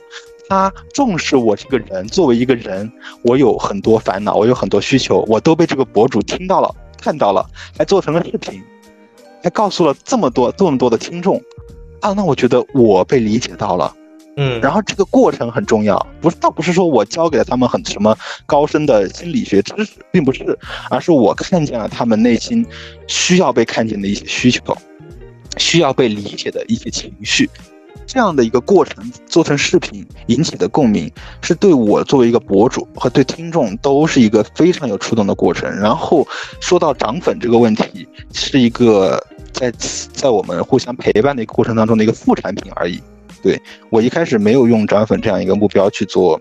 [0.49, 2.89] 他重视我这个人，作为一个人，
[3.21, 7.45] 我有很多烦恼，我有很多需求，我都被这个博主听到了，看到了，
[7.77, 8.63] 还做成了视频，
[9.43, 11.41] 还告诉了这么多这么多的听众，
[11.99, 13.93] 啊，那我觉得我被理解到了，
[14.37, 20.57] 嗯，然后这个过程很重要，不是倒不是说我教给了他们很什么高深的心理学知识，并不是，
[20.89, 22.65] 而是我看见了他们内心
[23.07, 24.61] 需要被看见的一些需求，
[25.57, 27.49] 需要被理解的一些情绪。
[28.07, 35.69] 这样的一个过程做成视频引起的共鸣，是对我作为一个博主和对听众都是一个非常有触动的过程。
[35.69, 36.25] 然后
[36.61, 39.69] 说到涨粉这个问题，是一个在
[40.13, 43.01] 在我们互相陪伴的一个过程当中的一个副产品而已。
[43.43, 46.39] 对我一开始没有用涨粉这样一个目标去做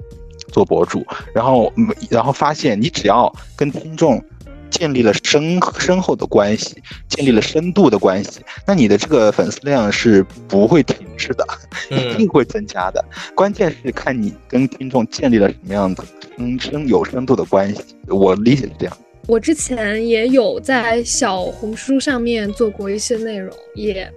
[0.52, 1.04] 做博主，
[1.34, 1.72] 然后
[2.08, 4.22] 然后发现你只要跟听众。
[4.70, 11.46] 建立了深深厚的关系，建立了深度的关系，那你的这个粉丝量是不会停滞的，
[11.90, 13.04] 一定会增加的。
[13.34, 16.02] 关键是看你跟听众建立了什么样子
[16.36, 17.82] 深深有深度的关系。
[18.08, 18.96] 我理解是这样。
[19.26, 24.08] 我之前也有在小红书上面做过一些内容，也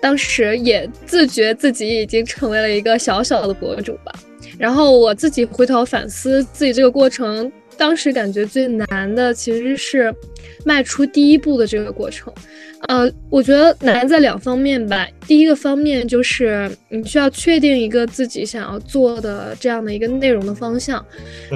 [0.00, 4.12] 当时也自觉自己已经成为了一个小小的博主吧。
[4.56, 7.50] 然后我自己回头反思自己这个过程。
[7.76, 10.14] 当时感觉最难的其实是
[10.64, 12.32] 迈出第一步的这个过程，
[12.88, 15.06] 呃，我觉得难在两方面吧。
[15.26, 21.04] 第一个方面就是你需要确定一个自己想要做的这样的一个内容的方向，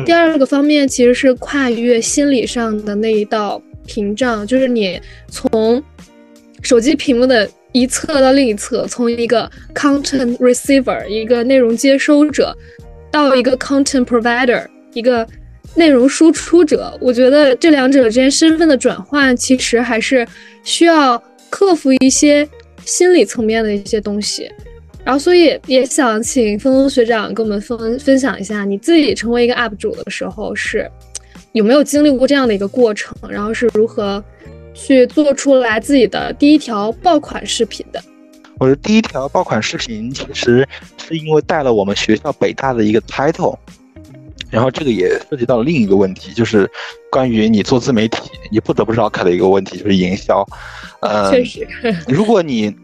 [0.04, 5.82] 第二个方面其实是跨越心理上的那一道屏障，就是你从
[6.62, 12.54] 手机屏幕的一侧到另一侧，从一个 content receiver 一个内容接收者
[13.10, 15.26] 到一个 content provider 一个。
[15.74, 20.26] 内容输出者，我觉得这两者之间身份的转换，其实还是
[20.64, 22.48] 需要克服一些
[22.84, 24.50] 心理层面的一些东西。
[25.04, 30.90] 然后，所以也想请峰峰学长跟我们分分享一下，你自己成为一个 UP 主的时候，是
[31.52, 33.16] 有没有经历过这样的一个过程？
[33.30, 34.22] 然后是如何
[34.74, 38.02] 去做出来自己的第一条爆款视频的？
[38.58, 40.66] 我的第一条爆款视频，其实
[40.98, 43.56] 是因为带了我们学校北大的一个 title。
[44.50, 46.70] 然后这个也涉及到了另一个问题，就是
[47.10, 48.18] 关于你做自媒体，
[48.50, 50.46] 你不得不绕开的一个问题，就是营销。
[51.00, 51.66] 呃，确实，
[52.06, 52.74] 如果你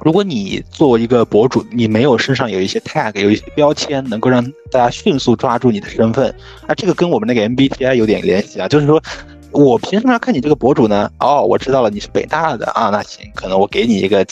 [0.00, 6.28] 如果你作为一个博主，你没有身上有一些 tag，有一些标签，能够让大家迅速抓住你的身份，
[6.66, 9.02] 啊，这个跟我们那个 MBTI 有点联系啊，就是说
[9.50, 11.10] 我凭什么要看你这个博主呢？
[11.20, 14.26] 哦，我知道了，你是北大的啊，那行，可能我给你一个。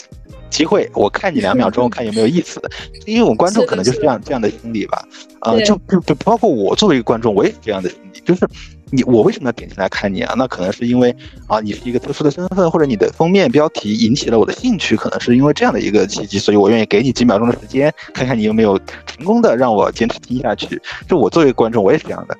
[0.51, 2.61] 机会，我看你两秒钟， 看有没有意思。
[3.07, 5.03] 因为我们观众可能就是这样这样的心理吧，
[5.39, 8.47] 啊，就就就包括我作为一个观众，我也是这样的心理，就是
[8.91, 10.35] 你我为什么要点进来看你啊？
[10.37, 11.15] 那可能是因为
[11.47, 20.81] 啊，你是一个特殊的身份，或者你的封面标题引起了我的兴趣，可能是因为这样的一个契机，所以我愿意给你几秒钟的时间，看看你有没有成功的让我坚持听下去。
[21.07, 22.37] 就我作为观众，我也是这样的。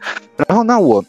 [0.47, 1.03] 然后那我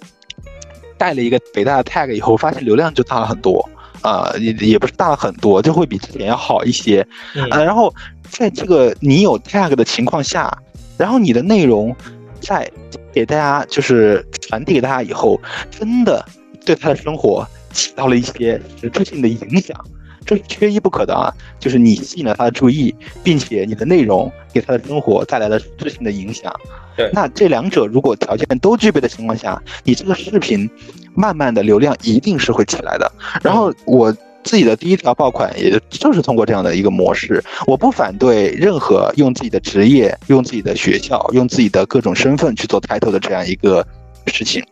[0.97, 3.69] 带了一个北大的 tag 以后，发现流量就大了很多。
[4.03, 7.07] 啊，也也不是大了很多，就会比之前要好一些，
[7.51, 7.93] 啊，然后
[8.29, 10.53] 在这个你有 tag 的情况下，
[10.99, 11.95] 然后你的内容
[12.41, 12.71] 在
[13.13, 15.41] 给大家就是传递给大家以后，
[15.71, 16.25] 真的
[16.65, 19.77] 对他的生活起到了一些实质性的影响，
[20.25, 21.33] 这是缺一不可的啊！
[21.59, 26.53] 就是你吸引了他的注意，并且你的内容给他的生活带来了实质性的影响。
[26.97, 30.71] 对，那这两者如果条件都具备的情况下，你这个视频。
[31.15, 33.13] 慢慢的流量一定是会起来的。
[33.43, 34.11] 然后我
[34.43, 37.45] 自己的第一条爆款，也就是通过这样的一个模式。
[37.67, 43.87] 我不反对任何用自己的职业、用自己的学校、用自己的各种身份去做 title 的这样一个
[44.29, 44.65] 事情，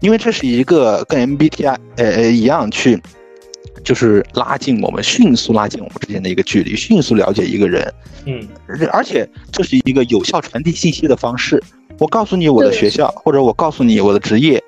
[0.00, 2.98] 因为这是一个跟 MBTI 呃呃一样去，
[3.84, 7.92] 就是拉近我们迅速拉近我们之间的一个距离，迅速了解一个人。
[8.26, 8.46] 嗯，
[8.92, 11.62] 而且这是一个有效传递信息的方式。
[11.98, 14.62] 我告诉你我的学校，或者我告诉你我的职业。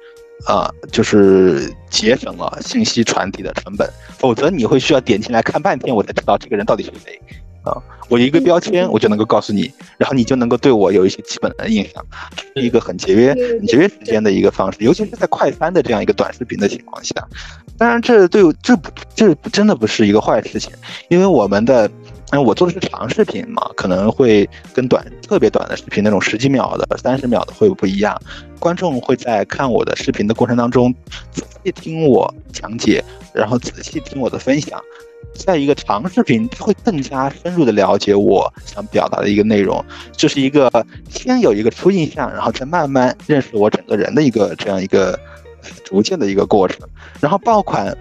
[0.47, 3.89] 啊，就是节省了信息传递的成本，
[4.19, 7.19] 否则你会需要点进来看半天，我才知道这个人到底是谁。
[7.65, 7.83] 啊。
[8.11, 12.05] 我一个标签，我就能够告诉你，然后你就能够对我有一些基本的印象，
[12.55, 17.15] 是一个很节约、很节约时间的一个方式，尤其是在快餐的这样一个短视频的情况下。
[17.79, 20.71] 当然，这对这不这真的不是一个坏事情，
[21.09, 21.91] 因为我们的，
[22.31, 28.21] 嗯，我做的是长视频嘛，可能会跟短特别短的视频那种十几秒的、三十秒的会不一样。
[28.61, 30.95] 观众会在看我的视频的过程当中，
[31.33, 33.03] 仔细听我讲解，
[33.33, 34.79] 然后仔细听我的分享。
[35.35, 40.71] 在一个长视频，他会更加深入的了解我想表达的一个内容，就是一个
[41.09, 45.19] 先有一个初印象，然后再慢慢认识我整个人的一个这样一个
[45.85, 46.87] 逐渐的一个过程。
[47.21, 47.97] 然后爆款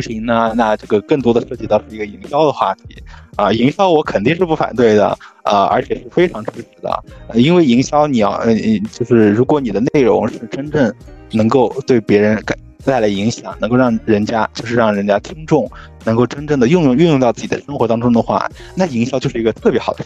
[0.00, 3.02] 视频呢，那这个更多的涉及到是一个营销的话题
[3.36, 5.08] 啊，营销我肯定是不反对的
[5.42, 10.92] 啊，而且是非常支持的，因为营销你要嗯，就是如果你的内容是真正
[11.32, 12.42] 能够对别人。
[12.84, 15.68] 带来影响，能够让人家就是让人家听众
[16.04, 20.04] 能够真正的运用运用到自己的生活当中的话，那营销就是一个特别好的。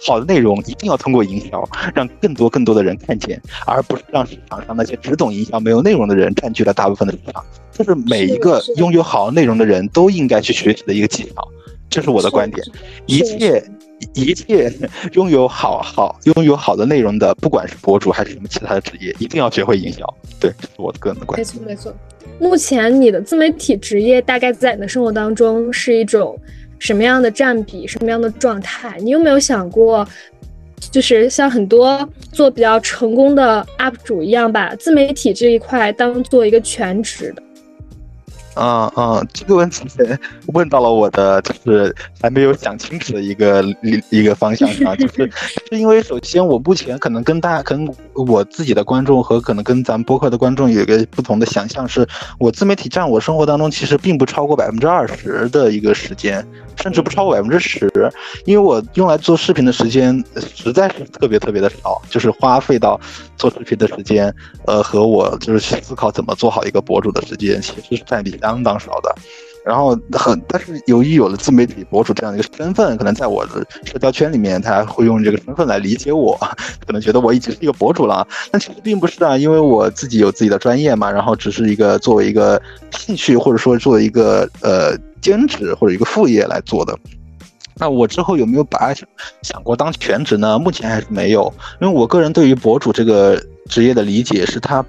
[0.00, 7.44] 好的内容一定要通过营销，让更多更多的人看见，而不是让市场上那些只懂营销没有内容的人占据了大部分的市场。
[7.72, 11.48] 这是每一个拥有好内容的人都应该去学习的一个技巧。
[11.90, 12.64] 这是我的观点。
[13.06, 13.64] 一切
[14.14, 14.70] 一切
[15.14, 20.04] 拥有好好拥有好的内容的，不管是博主还是什么其他的职业，一定要学会营销。
[20.38, 21.46] 对，这是我的个人的观点。
[21.46, 21.94] 没错没错。
[22.38, 26.38] 目前你的自媒体职业大概在你的生活当中是一种
[26.78, 28.96] 什么样的占比，什么样的状态？
[29.00, 30.06] 你有没有想过，
[30.90, 37.42] 就是像很多做比较成功的 UP 主一样，把自媒体这一块当做一个全职的？
[38.58, 39.86] 啊啊，这个问题
[40.48, 43.64] 问到了我的就是还没有想清楚的一个
[44.10, 45.30] 一个方向上， 就是
[45.70, 52.06] 是因为首先我目前可能跟大家，可能我自己的观众和可能跟咱们播客的观众有一个不同的想象，是
[52.38, 56.44] 我自媒体占我生活当中其实并不超过百分之二十的一个时间。
[56.80, 57.90] 甚至不超过百分之十，
[58.44, 63.00] 因为我用来做视频的时间实在是特别特别的少，就是花费到
[63.36, 64.32] 做视频的时间，
[64.64, 69.14] 呃，和我就是去思考怎么做好一个博主的时间，其实是占比相当少的。
[69.64, 76.38] 然后很，但是由于有了自媒体博主这样的一个身份，可能在我的社交圈里面，他会用这个身份来理解我，
[76.86, 78.26] 可能觉得我已经是一个博主了。
[78.50, 82.60] 但其实并不是啊，因为我自己有自己的专业嘛，然后只是一个作为一个
[82.92, 84.96] 兴趣，或者说作为一个呃。
[85.20, 86.96] 兼职或者一个副业来做的，
[87.74, 88.94] 那我之后有没有把
[89.42, 90.56] 想过当全职呢？
[90.56, 93.36] 目前还是没有，因为我个人对于博主这个
[93.68, 94.82] 职业的理解是，他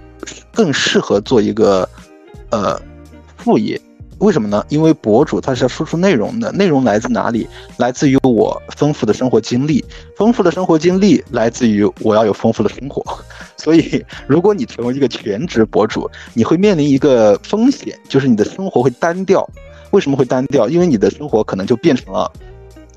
[0.53, 1.89] 更适合做一个
[2.51, 2.79] 呃
[3.39, 3.79] 副业。
[4.19, 4.65] 为什么呢？
[4.67, 7.47] 因为博主他是要输出内容的，内容来自哪里？
[7.77, 9.83] 来自于我丰富的生活经历，
[10.17, 13.01] 丰富的生活经历来自于我要有丰富的生活。
[13.55, 19.49] 所以，如果你成为一个全职博主，你会面临一个风险，就是你的生活会单调。
[19.91, 20.67] 为什么会单调？
[20.67, 22.29] 因为你的生活可能就变成了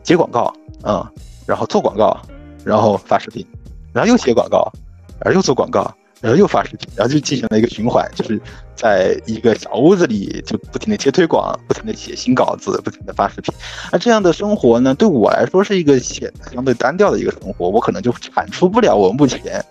[0.03, 1.09] 接广告啊，
[1.47, 2.20] 然后做广告，
[2.64, 3.47] 然后发视频，
[3.93, 4.72] 然后又接广告，
[5.20, 5.88] 然后又做广告，
[6.20, 8.40] 然后又发视频，然后就进行了一个循环，就是
[8.83, 13.55] 在一个小屋子里就不停的接推广，不停的写新稿子，不停的发视频。
[13.93, 19.64] 那这样的生活呢，对我来说是一个显得相对单调的一个生活，我可能就产出不了我目前，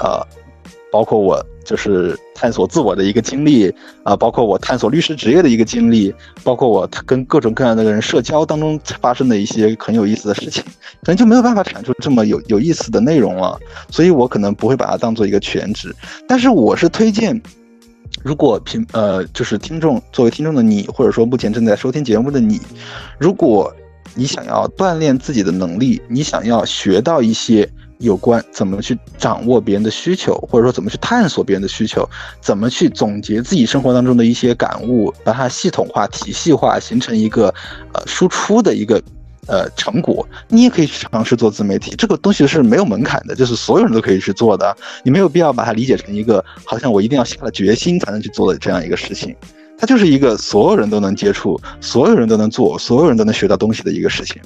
[0.00, 0.26] 呃。
[0.92, 3.72] 包括我就是探索自我的一个经历
[4.02, 13.56] 啊，包括我探索律师职业的一个经历，包括我跟各种各样的人社交当中发生的一些很有意思的事情，可能就没有办法产出这么有有意思的内容了。
[13.88, 15.94] 所以我可能不会把它当做一个全职。
[16.26, 17.40] 但是我是推荐，
[18.22, 22.60] 如果平呃就是听众作为听众的你，或者说目前正在收听节目的你，
[23.18, 23.74] 如果
[24.14, 27.70] 你想要锻炼自己的能力，你想要学到一些。
[28.00, 32.08] 有关怎么去掌握别人的需求，或者说怎么去探索别人的需求，
[32.40, 37.54] 怎么去总结自己生活当中的一些感悟，把它系统化、体系化，形成一个
[37.92, 39.02] 呃输出的一个
[39.50, 40.26] 呃成果。
[40.48, 44.74] 你也可以去尝试做自媒体，这个东西是没有门槛的，就是所有人都可以去做的。
[45.02, 49.34] 你没有必要把它理解成一个好像我一定要下了决心才能去做的这样一个事情。
[49.76, 54.40] 它就是一个所有人都能接触、所有人都能做、所有人都能学到东西的一个事情。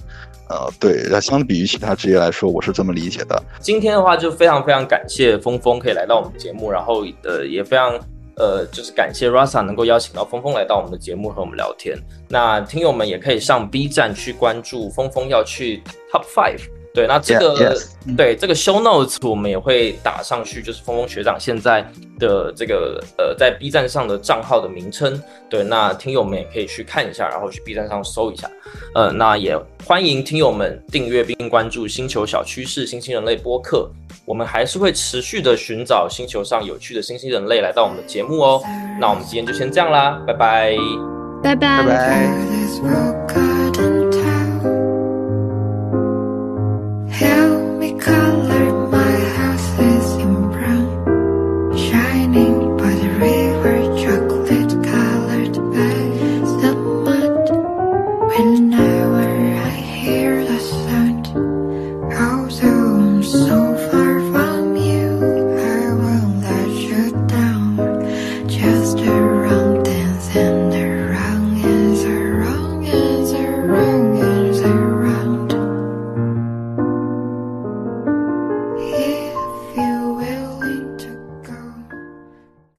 [0.49, 3.43] 呃，对，那相比于其他职业来说，我是这么理解的。
[3.61, 7.99] 今天的话，就非常非常感谢峰峰可以来到我们节目，然后呃，也非常
[8.37, 11.97] 呃，就是感谢 Rasa 能够邀请到峰峰来到我们的节目和我们聊天。
[12.29, 16.63] 那听友们也可以上 B 站去关注峰峰要去 Top Five。
[16.95, 17.77] 对，那这个
[18.17, 21.85] 对这个 show notes 我们也会打上去，就是峰峰学长现在
[22.21, 25.21] 的这个呃在 B 站上的账号的名称。
[25.51, 28.49] 对，那听友们也可以去看一下，然后去 B 站上搜一下。
[28.95, 33.91] 呃，那也欢迎听友们订阅并关注星球小趋势新兴人类播客，
[34.25, 38.63] 我们还是会持续的寻找星球上有趣的新兴人类来到我们的节目哦。
[39.01, 40.77] 那我们今天就先这样啦，拜拜，
[41.43, 41.89] 拜拜，拜
[42.85, 43.94] 拜。